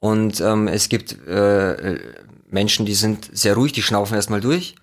Und 0.00 0.40
ähm, 0.40 0.66
es 0.66 0.88
gibt 0.88 1.14
äh, 1.28 1.98
Menschen, 2.48 2.86
die 2.86 2.94
sind 2.94 3.28
sehr 3.32 3.54
ruhig, 3.54 3.72
die 3.72 3.82
schnaufen 3.82 4.16
erstmal 4.16 4.40
durch 4.40 4.76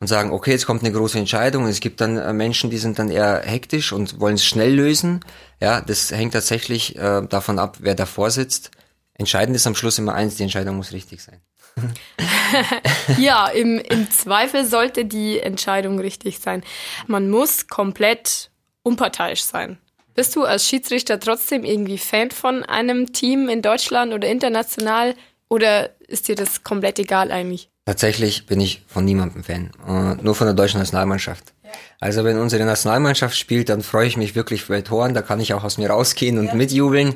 und 0.00 0.08
sagen, 0.08 0.30
okay, 0.32 0.52
jetzt 0.52 0.66
kommt 0.66 0.82
eine 0.82 0.92
große 0.92 1.18
Entscheidung. 1.18 1.66
Es 1.66 1.80
gibt 1.80 2.00
dann 2.00 2.18
äh, 2.18 2.32
Menschen, 2.32 2.70
die 2.70 2.78
sind 2.78 2.98
dann 2.98 3.10
eher 3.10 3.42
hektisch 3.42 3.92
und 3.92 4.20
wollen 4.20 4.34
es 4.34 4.44
schnell 4.44 4.74
lösen. 4.74 5.24
Ja, 5.60 5.80
das 5.80 6.10
hängt 6.10 6.34
tatsächlich 6.34 6.96
äh, 6.96 7.22
davon 7.26 7.58
ab, 7.58 7.78
wer 7.80 7.94
davor 7.94 8.30
sitzt. 8.30 8.70
Entscheidend 9.14 9.56
ist 9.56 9.66
am 9.66 9.74
Schluss 9.74 9.98
immer 9.98 10.14
eins, 10.14 10.36
die 10.36 10.42
Entscheidung 10.42 10.76
muss 10.76 10.92
richtig 10.92 11.22
sein. 11.22 11.40
ja, 13.18 13.48
im, 13.48 13.78
im 13.78 14.10
Zweifel 14.10 14.66
sollte 14.66 15.04
die 15.04 15.40
Entscheidung 15.40 15.98
richtig 15.98 16.38
sein. 16.38 16.62
Man 17.06 17.30
muss 17.30 17.66
komplett 17.68 18.50
unparteiisch 18.82 19.42
sein. 19.42 19.78
Bist 20.14 20.36
du 20.36 20.44
als 20.44 20.66
Schiedsrichter 20.66 21.20
trotzdem 21.20 21.64
irgendwie 21.64 21.98
Fan 21.98 22.30
von 22.30 22.62
einem 22.62 23.12
Team 23.12 23.48
in 23.48 23.60
Deutschland 23.60 24.14
oder 24.14 24.28
international 24.28 25.14
oder 25.48 25.90
ist 26.08 26.28
dir 26.28 26.34
das 26.34 26.62
komplett 26.62 26.98
egal 26.98 27.30
eigentlich? 27.30 27.70
Tatsächlich 27.86 28.46
bin 28.46 28.60
ich 28.60 28.82
von 28.88 29.04
niemandem 29.04 29.44
Fan, 29.44 29.70
uh, 29.88 30.20
nur 30.20 30.34
von 30.34 30.48
der 30.48 30.54
deutschen 30.54 30.80
Nationalmannschaft. 30.80 31.54
Ja. 31.62 31.70
Also 32.00 32.24
wenn 32.24 32.36
unsere 32.36 32.64
Nationalmannschaft 32.64 33.38
spielt, 33.38 33.68
dann 33.68 33.80
freue 33.80 34.08
ich 34.08 34.16
mich 34.16 34.34
wirklich 34.34 34.66
bei 34.66 34.82
Toren, 34.82 35.14
da 35.14 35.22
kann 35.22 35.38
ich 35.38 35.54
auch 35.54 35.62
aus 35.62 35.78
mir 35.78 35.88
rausgehen 35.88 36.38
und 36.38 36.46
ja. 36.46 36.54
mitjubeln. 36.56 37.14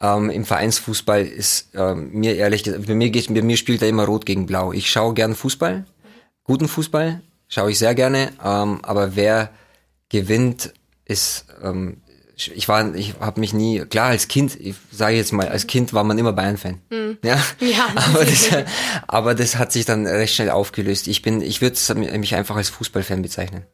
Ähm, 0.00 0.30
Im 0.30 0.44
Vereinsfußball 0.44 1.26
ist 1.26 1.70
ähm, 1.74 2.12
mir 2.12 2.36
ehrlich 2.36 2.62
gesagt, 2.62 2.86
bei 2.86 2.94
mir, 2.94 3.10
geht, 3.10 3.34
bei 3.34 3.42
mir 3.42 3.56
spielt 3.56 3.82
er 3.82 3.88
immer 3.88 4.04
Rot 4.04 4.24
gegen 4.24 4.46
Blau. 4.46 4.72
Ich 4.72 4.92
schaue 4.92 5.12
gern 5.12 5.34
Fußball, 5.34 5.86
guten 6.44 6.68
Fußball, 6.68 7.20
schaue 7.48 7.72
ich 7.72 7.78
sehr 7.80 7.96
gerne, 7.96 8.30
ähm, 8.44 8.78
aber 8.84 9.16
wer 9.16 9.50
gewinnt, 10.08 10.72
ist 11.04 11.46
ähm, 11.64 12.00
ich 12.36 12.68
war, 12.68 12.94
ich 12.94 13.14
habe 13.20 13.40
mich 13.40 13.52
nie, 13.52 13.80
klar 13.80 14.08
als 14.08 14.28
Kind, 14.28 14.58
ich 14.58 14.74
sage 14.90 15.16
jetzt 15.16 15.32
mal, 15.32 15.48
als 15.48 15.66
Kind 15.66 15.92
war 15.92 16.04
man 16.04 16.18
immer 16.18 16.32
Bayern-Fan. 16.32 16.80
Mhm. 16.90 17.18
Ja, 17.22 17.40
ja 17.60 17.88
aber, 17.94 18.24
das, 18.24 18.48
aber 19.06 19.34
das 19.34 19.56
hat 19.56 19.72
sich 19.72 19.84
dann 19.84 20.06
recht 20.06 20.34
schnell 20.34 20.50
aufgelöst. 20.50 21.08
Ich 21.08 21.22
bin, 21.22 21.40
ich 21.40 21.60
würde 21.60 21.78
mich 22.18 22.34
einfach 22.34 22.56
als 22.56 22.70
Fußballfan 22.70 23.22
bezeichnen. 23.22 23.66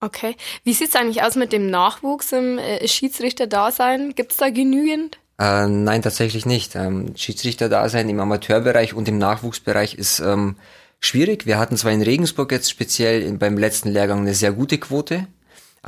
Okay. 0.00 0.36
Wie 0.64 0.74
sieht's 0.74 0.94
eigentlich 0.94 1.22
aus 1.22 1.34
mit 1.34 1.52
dem 1.52 1.70
Nachwuchs 1.70 2.32
im 2.32 2.58
äh, 2.58 2.86
Schiedsrichter-Dasein? 2.86 4.14
Gibt's 4.14 4.36
da 4.36 4.48
genügend? 4.50 5.18
Äh, 5.40 5.66
nein, 5.66 6.02
tatsächlich 6.02 6.46
nicht. 6.46 6.76
Ähm, 6.76 7.16
Schiedsrichter-Dasein 7.16 8.08
im 8.08 8.20
Amateurbereich 8.20 8.94
und 8.94 9.08
im 9.08 9.18
Nachwuchsbereich 9.18 9.94
ist 9.94 10.20
ähm, 10.20 10.56
schwierig. 11.00 11.46
Wir 11.46 11.58
hatten 11.58 11.76
zwar 11.76 11.92
in 11.92 12.02
Regensburg 12.02 12.52
jetzt 12.52 12.70
speziell 12.70 13.22
in, 13.22 13.38
beim 13.38 13.58
letzten 13.58 13.90
Lehrgang 13.90 14.20
eine 14.20 14.34
sehr 14.34 14.52
gute 14.52 14.78
Quote 14.78 15.26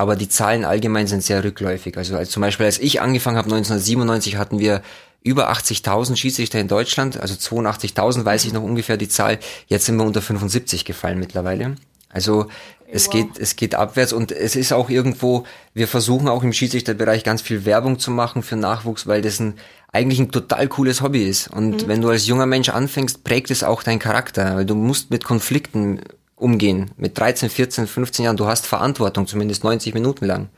aber 0.00 0.16
die 0.16 0.30
Zahlen 0.30 0.64
allgemein 0.64 1.06
sind 1.06 1.22
sehr 1.22 1.44
rückläufig. 1.44 1.98
Also 1.98 2.16
als 2.16 2.30
zum 2.30 2.40
Beispiel, 2.40 2.64
als 2.64 2.78
ich 2.78 3.02
angefangen 3.02 3.36
habe 3.36 3.48
1997, 3.48 4.36
hatten 4.36 4.58
wir 4.58 4.80
über 5.22 5.52
80.000 5.52 6.16
Schiedsrichter 6.16 6.58
in 6.58 6.68
Deutschland, 6.68 7.20
also 7.20 7.34
82.000 7.34 8.24
weiß 8.24 8.46
ich 8.46 8.54
noch 8.54 8.62
ungefähr 8.62 8.96
die 8.96 9.10
Zahl. 9.10 9.38
Jetzt 9.66 9.84
sind 9.84 9.96
wir 9.96 10.04
unter 10.06 10.22
75 10.22 10.86
gefallen 10.86 11.18
mittlerweile. 11.18 11.76
Also 12.08 12.46
es 12.90 13.08
wow. 13.08 13.12
geht, 13.12 13.38
es 13.38 13.56
geht 13.56 13.74
abwärts 13.74 14.14
und 14.14 14.32
es 14.32 14.56
ist 14.56 14.72
auch 14.72 14.88
irgendwo, 14.88 15.44
wir 15.74 15.86
versuchen 15.86 16.28
auch 16.28 16.42
im 16.42 16.54
Schiedsrichterbereich 16.54 17.22
ganz 17.22 17.42
viel 17.42 17.66
Werbung 17.66 17.98
zu 17.98 18.10
machen 18.10 18.42
für 18.42 18.56
Nachwuchs, 18.56 19.06
weil 19.06 19.20
das 19.20 19.38
ein, 19.38 19.56
eigentlich 19.92 20.18
ein 20.18 20.32
total 20.32 20.66
cooles 20.68 21.02
Hobby 21.02 21.24
ist. 21.24 21.48
Und 21.48 21.82
mhm. 21.82 21.88
wenn 21.88 22.00
du 22.00 22.08
als 22.08 22.26
junger 22.26 22.46
Mensch 22.46 22.70
anfängst, 22.70 23.22
prägt 23.22 23.50
es 23.50 23.62
auch 23.62 23.82
deinen 23.82 23.98
Charakter, 23.98 24.56
weil 24.56 24.64
du 24.64 24.74
musst 24.74 25.10
mit 25.10 25.24
Konflikten 25.24 26.00
umgehen. 26.40 26.90
Mit 26.96 27.18
13, 27.18 27.50
14, 27.50 27.86
15 27.86 28.24
Jahren, 28.24 28.36
du 28.36 28.46
hast 28.46 28.66
Verantwortung, 28.66 29.26
zumindest 29.26 29.64
90 29.64 29.94
Minuten 29.94 30.24
lang. 30.24 30.48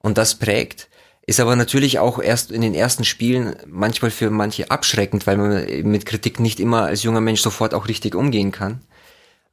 Und 0.00 0.18
das 0.18 0.36
prägt, 0.36 0.88
ist 1.26 1.40
aber 1.40 1.56
natürlich 1.56 1.98
auch 1.98 2.20
erst 2.20 2.52
in 2.52 2.60
den 2.60 2.74
ersten 2.74 3.04
Spielen 3.04 3.56
manchmal 3.66 4.12
für 4.12 4.30
manche 4.30 4.70
abschreckend, 4.70 5.26
weil 5.26 5.36
man 5.36 5.82
mit 5.82 6.06
Kritik 6.06 6.38
nicht 6.38 6.60
immer 6.60 6.82
als 6.82 7.02
junger 7.02 7.20
Mensch 7.20 7.40
sofort 7.40 7.74
auch 7.74 7.88
richtig 7.88 8.14
umgehen 8.14 8.52
kann. 8.52 8.80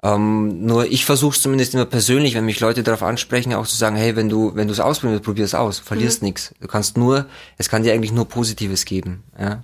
Ähm, 0.03 0.65
nur 0.65 0.85
ich 0.85 1.05
versuche 1.05 1.35
es 1.35 1.41
zumindest 1.41 1.73
immer 1.73 1.85
persönlich, 1.85 2.35
wenn 2.35 2.45
mich 2.45 2.59
Leute 2.59 2.83
darauf 2.83 3.01
ansprechen, 3.03 3.53
auch 3.53 3.65
zu 3.65 3.77
sagen, 3.77 3.95
hey, 3.95 4.15
wenn 4.15 4.29
du 4.29 4.53
wenn 4.53 4.67
du 4.67 4.73
es 4.73 4.81
ausprobierst, 4.81 5.23
probier 5.23 5.45
es 5.45 5.55
aus, 5.55 5.79
verlierst 5.79 6.21
mhm. 6.21 6.27
nichts. 6.27 6.53
Du 6.59 6.67
kannst 6.67 6.97
nur, 6.97 7.25
es 7.57 7.69
kann 7.69 7.83
dir 7.83 7.93
eigentlich 7.93 8.11
nur 8.11 8.27
Positives 8.27 8.85
geben. 8.85 9.23
Ja? 9.39 9.63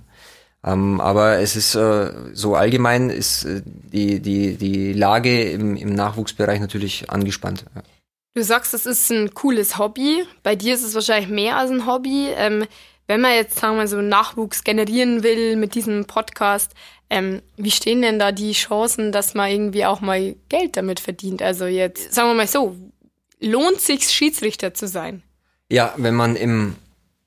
Ähm, 0.64 1.00
aber 1.00 1.38
es 1.38 1.56
ist 1.56 1.74
äh, 1.74 2.12
so 2.34 2.54
allgemein 2.54 3.08
ist 3.08 3.44
äh, 3.44 3.62
die, 3.64 4.20
die, 4.20 4.56
die 4.56 4.92
Lage 4.92 5.50
im, 5.50 5.76
im 5.76 5.94
Nachwuchsbereich 5.94 6.60
natürlich 6.60 7.08
angespannt. 7.10 7.64
Ja. 7.74 7.82
Du 8.34 8.44
sagst, 8.44 8.74
es 8.74 8.86
ist 8.86 9.10
ein 9.10 9.34
cooles 9.34 9.78
Hobby. 9.78 10.24
Bei 10.42 10.54
dir 10.54 10.74
ist 10.74 10.84
es 10.84 10.94
wahrscheinlich 10.94 11.30
mehr 11.30 11.56
als 11.56 11.70
ein 11.70 11.86
Hobby. 11.86 12.28
Ähm, 12.36 12.66
wenn 13.06 13.22
man 13.22 13.32
jetzt, 13.32 13.58
sagen 13.58 13.76
wir 13.76 13.88
so, 13.88 14.00
Nachwuchs 14.00 14.62
generieren 14.62 15.24
will 15.24 15.56
mit 15.56 15.74
diesem 15.74 16.04
Podcast, 16.04 16.72
ähm, 17.08 17.42
wie 17.56 17.72
stehen 17.72 18.02
denn 18.02 18.20
da 18.20 18.30
die 18.30 18.52
Chancen, 18.52 19.10
dass 19.10 19.34
man 19.34 19.50
irgendwie 19.50 19.84
auch 19.84 20.00
mal 20.00 20.36
Geld 20.48 20.76
damit 20.76 21.00
verdient? 21.00 21.42
Also 21.42 21.66
jetzt, 21.66 22.14
sagen 22.14 22.28
wir 22.28 22.34
mal 22.34 22.46
so, 22.46 22.76
lohnt 23.40 23.80
sich 23.80 24.08
Schiedsrichter 24.08 24.74
zu 24.74 24.86
sein? 24.86 25.24
Ja, 25.68 25.92
wenn 25.96 26.14
man 26.14 26.36
im, 26.36 26.76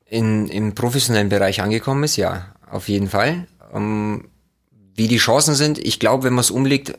in, 0.06 0.48
im 0.48 0.74
professionellen 0.74 1.30
Bereich 1.30 1.62
angekommen 1.62 2.06
ist, 2.06 2.15
ja, 2.15 2.54
auf 2.74 2.90
jeden 2.90 3.10
Fall. 3.10 3.48
Ähm, 3.74 4.30
wie 4.96 5.08
die 5.08 5.18
Chancen 5.18 5.56
sind, 5.56 5.80
ich 5.80 6.00
glaube, 6.00 6.26
wenn 6.26 6.34
man 6.34 6.42
es 6.42 6.52
umlegt, 6.52 6.94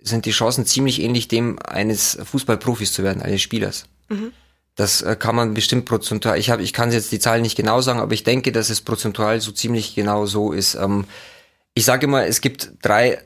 sind 0.00 0.26
die 0.26 0.30
Chancen 0.30 0.66
ziemlich 0.66 1.00
ähnlich 1.00 1.28
dem 1.28 1.58
eines 1.58 2.18
Fußballprofis 2.22 2.92
zu 2.92 3.02
werden, 3.02 3.22
eines 3.22 3.42
Spielers. 3.42 3.86
Mhm. 4.08 4.32
Das 4.76 5.02
äh, 5.02 5.16
kann 5.16 5.36
man 5.36 5.54
bestimmt 5.54 5.84
prozentual, 5.84 6.38
ich, 6.38 6.50
hab, 6.50 6.60
ich 6.60 6.72
kann 6.72 6.92
jetzt 6.92 7.12
die 7.12 7.18
Zahlen 7.18 7.42
nicht 7.42 7.56
genau 7.56 7.80
sagen, 7.80 8.00
aber 8.00 8.12
ich 8.12 8.24
denke, 8.24 8.52
dass 8.52 8.70
es 8.70 8.80
prozentual 8.80 9.40
so 9.40 9.52
ziemlich 9.52 9.94
genau 9.94 10.26
so 10.26 10.52
ist. 10.52 10.74
Ähm, 10.74 11.04
ich 11.74 11.84
sage 11.84 12.06
immer, 12.06 12.26
es 12.26 12.40
gibt 12.40 12.72
drei, 12.82 13.22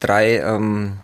drei 0.00 0.38
ähm, 0.38 0.98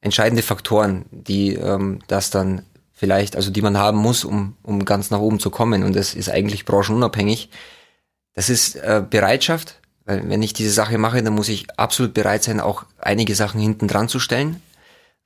entscheidende 0.00 0.42
Faktoren, 0.42 1.06
die 1.10 1.54
ähm, 1.54 2.00
das 2.08 2.30
dann 2.30 2.62
vielleicht, 2.92 3.36
also 3.36 3.50
die 3.50 3.62
man 3.62 3.78
haben 3.78 3.98
muss, 3.98 4.24
um, 4.24 4.56
um 4.62 4.84
ganz 4.84 5.10
nach 5.10 5.20
oben 5.20 5.40
zu 5.40 5.50
kommen. 5.50 5.84
Und 5.84 5.94
das 5.96 6.14
ist 6.14 6.28
eigentlich 6.28 6.64
branchenunabhängig. 6.64 7.50
Das 8.34 8.50
ist 8.50 8.76
äh, 8.76 9.02
Bereitschaft, 9.08 9.80
weil 10.04 10.28
wenn 10.28 10.42
ich 10.42 10.52
diese 10.52 10.70
Sache 10.70 10.98
mache, 10.98 11.22
dann 11.22 11.34
muss 11.34 11.48
ich 11.48 11.66
absolut 11.78 12.14
bereit 12.14 12.42
sein, 12.42 12.60
auch 12.60 12.84
einige 12.98 13.34
Sachen 13.34 13.60
hinten 13.60 13.88
dran 13.88 14.08
zu 14.08 14.18
stellen, 14.18 14.60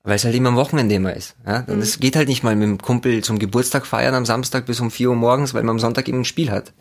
weil 0.04 0.16
es 0.16 0.24
halt 0.24 0.34
immer 0.34 0.50
am 0.50 0.56
Wochenende 0.56 0.94
immer 0.94 1.14
ist. 1.14 1.34
Ja? 1.46 1.64
Und 1.66 1.80
es 1.80 1.96
mhm. 1.96 2.00
geht 2.00 2.16
halt 2.16 2.28
nicht 2.28 2.42
mal 2.42 2.54
mit 2.54 2.68
dem 2.68 2.78
Kumpel 2.78 3.24
zum 3.24 3.38
Geburtstag 3.38 3.86
feiern 3.86 4.14
am 4.14 4.26
Samstag 4.26 4.66
bis 4.66 4.80
um 4.80 4.90
vier 4.90 5.10
Uhr 5.10 5.16
morgens, 5.16 5.54
weil 5.54 5.62
man 5.62 5.76
am 5.76 5.80
Sonntag 5.80 6.08
eben 6.08 6.20
ein 6.20 6.24
Spiel 6.24 6.50
hat. 6.50 6.72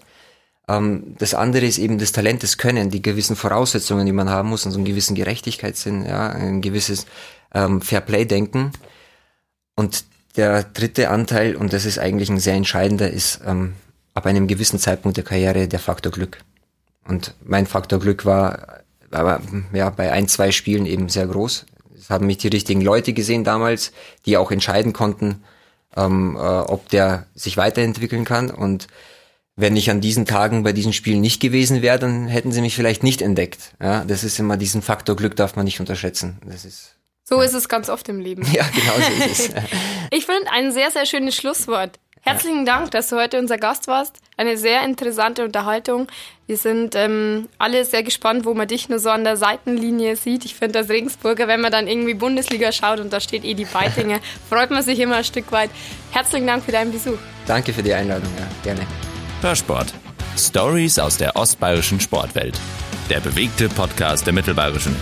Ähm, 0.67 1.15
das 1.17 1.33
andere 1.33 1.65
ist 1.65 1.77
eben 1.77 1.97
das 1.97 2.11
Talent, 2.11 2.43
das 2.43 2.57
Können, 2.57 2.89
die 2.89 3.01
gewissen 3.01 3.35
Voraussetzungen, 3.35 4.05
die 4.05 4.11
man 4.11 4.29
haben 4.29 4.49
muss, 4.49 4.65
und 4.65 4.71
so 4.71 4.77
einen 4.77 4.85
gewissen 4.85 5.15
Gerechtigkeitssinn, 5.15 6.05
ja, 6.05 6.29
ein 6.29 6.61
gewisses 6.61 7.05
ähm, 7.53 7.81
Fairplay-Denken. 7.81 8.73
Und 9.75 10.03
der 10.35 10.63
dritte 10.63 11.09
Anteil, 11.09 11.55
und 11.55 11.73
das 11.73 11.85
ist 11.85 11.99
eigentlich 11.99 12.29
ein 12.29 12.39
sehr 12.39 12.55
entscheidender, 12.55 13.09
ist 13.09 13.41
ähm, 13.45 13.73
ab 14.17 14.25
einem 14.25 14.47
gewissen 14.47 14.79
Zeitpunkt 14.79 15.15
der 15.15 15.23
Karriere 15.23 15.67
der 15.67 15.77
Faktor 15.77 16.11
Glück. 16.11 16.39
Und 17.07 17.35
mein 17.45 17.67
Faktor 17.67 17.99
Glück 17.99 18.25
war 18.25 18.81
aber 19.11 19.41
ja 19.73 19.91
bei 19.91 20.11
ein, 20.11 20.27
zwei 20.27 20.51
Spielen 20.51 20.87
eben 20.87 21.07
sehr 21.07 21.27
groß. 21.27 21.67
Es 21.95 22.09
haben 22.09 22.25
mich 22.25 22.39
die 22.39 22.47
richtigen 22.47 22.81
Leute 22.81 23.13
gesehen 23.13 23.43
damals, 23.43 23.91
die 24.25 24.35
auch 24.37 24.49
entscheiden 24.49 24.91
konnten, 24.91 25.43
ähm, 25.95 26.35
äh, 26.35 26.39
ob 26.39 26.89
der 26.89 27.27
sich 27.35 27.57
weiterentwickeln 27.57 28.25
kann. 28.25 28.49
Und 28.49 28.87
wenn 29.55 29.77
ich 29.77 29.91
an 29.91 30.01
diesen 30.01 30.25
Tagen 30.25 30.63
bei 30.63 30.73
diesen 30.73 30.93
Spielen 30.93 31.21
nicht 31.21 31.39
gewesen 31.39 31.83
wäre, 31.83 31.99
dann 31.99 32.27
hätten 32.27 32.51
sie 32.51 32.61
mich 32.61 32.75
vielleicht 32.75 33.03
nicht 33.03 33.21
entdeckt. 33.21 33.75
Ja, 33.79 34.03
das 34.03 34.23
ist 34.23 34.39
immer 34.39 34.57
diesen 34.57 34.81
Faktor 34.81 35.15
Glück 35.15 35.35
darf 35.35 35.55
man 35.55 35.65
nicht 35.65 35.79
unterschätzen. 35.79 36.39
Das 36.43 36.65
ist 36.65 36.95
so 37.23 37.41
ist 37.41 37.53
es 37.53 37.67
ganz 37.67 37.89
oft 37.89 38.07
im 38.07 38.19
Leben. 38.19 38.47
Ja, 38.53 38.65
genau 38.73 38.93
so 38.95 39.25
ist 39.25 39.39
es. 39.39 39.49
ich 40.11 40.25
finde 40.25 40.49
ein 40.49 40.71
sehr, 40.71 40.91
sehr 40.91 41.05
schönes 41.05 41.35
Schlusswort. 41.35 41.99
Herzlichen 42.21 42.65
Dank, 42.65 42.91
dass 42.91 43.09
du 43.09 43.15
heute 43.15 43.39
unser 43.39 43.57
Gast 43.57 43.87
warst. 43.87 44.17
Eine 44.35 44.57
sehr 44.57 44.83
interessante 44.83 45.43
Unterhaltung. 45.43 46.07
Wir 46.45 46.57
sind 46.57 46.95
ähm, 46.95 47.47
alle 47.57 47.85
sehr 47.85 48.03
gespannt, 48.03 48.45
wo 48.45 48.53
man 48.53 48.67
dich 48.67 48.89
nur 48.89 48.99
so 48.99 49.09
an 49.09 49.23
der 49.23 49.37
Seitenlinie 49.37 50.15
sieht. 50.15 50.45
Ich 50.45 50.55
finde, 50.55 50.79
als 50.79 50.89
Regensburger, 50.89 51.47
wenn 51.47 51.61
man 51.61 51.71
dann 51.71 51.87
irgendwie 51.87 52.13
Bundesliga 52.13 52.71
schaut 52.71 52.99
und 52.99 53.11
da 53.11 53.19
steht 53.19 53.43
Edi 53.43 53.65
Beitinger, 53.65 54.19
freut 54.49 54.71
man 54.71 54.83
sich 54.83 54.99
immer 54.99 55.17
ein 55.17 55.23
Stück 55.23 55.51
weit. 55.51 55.69
Herzlichen 56.11 56.47
Dank 56.47 56.63
für 56.63 56.71
deinen 56.71 56.91
Besuch. 56.91 57.17
Danke 57.45 57.73
für 57.73 57.83
die 57.83 57.93
Einladung, 57.93 58.29
ja, 58.37 58.47
gerne. 58.63 58.85
Hörsport. 59.41 59.93
Stories 60.37 60.99
aus 60.99 61.17
der 61.17 61.35
ostbayerischen 61.35 61.99
Sportwelt. 61.99 62.59
Der 63.09 63.19
bewegte 63.19 63.69
Podcast 63.69 64.25
der 64.25 64.33
Mittelbayerischen. 64.33 64.95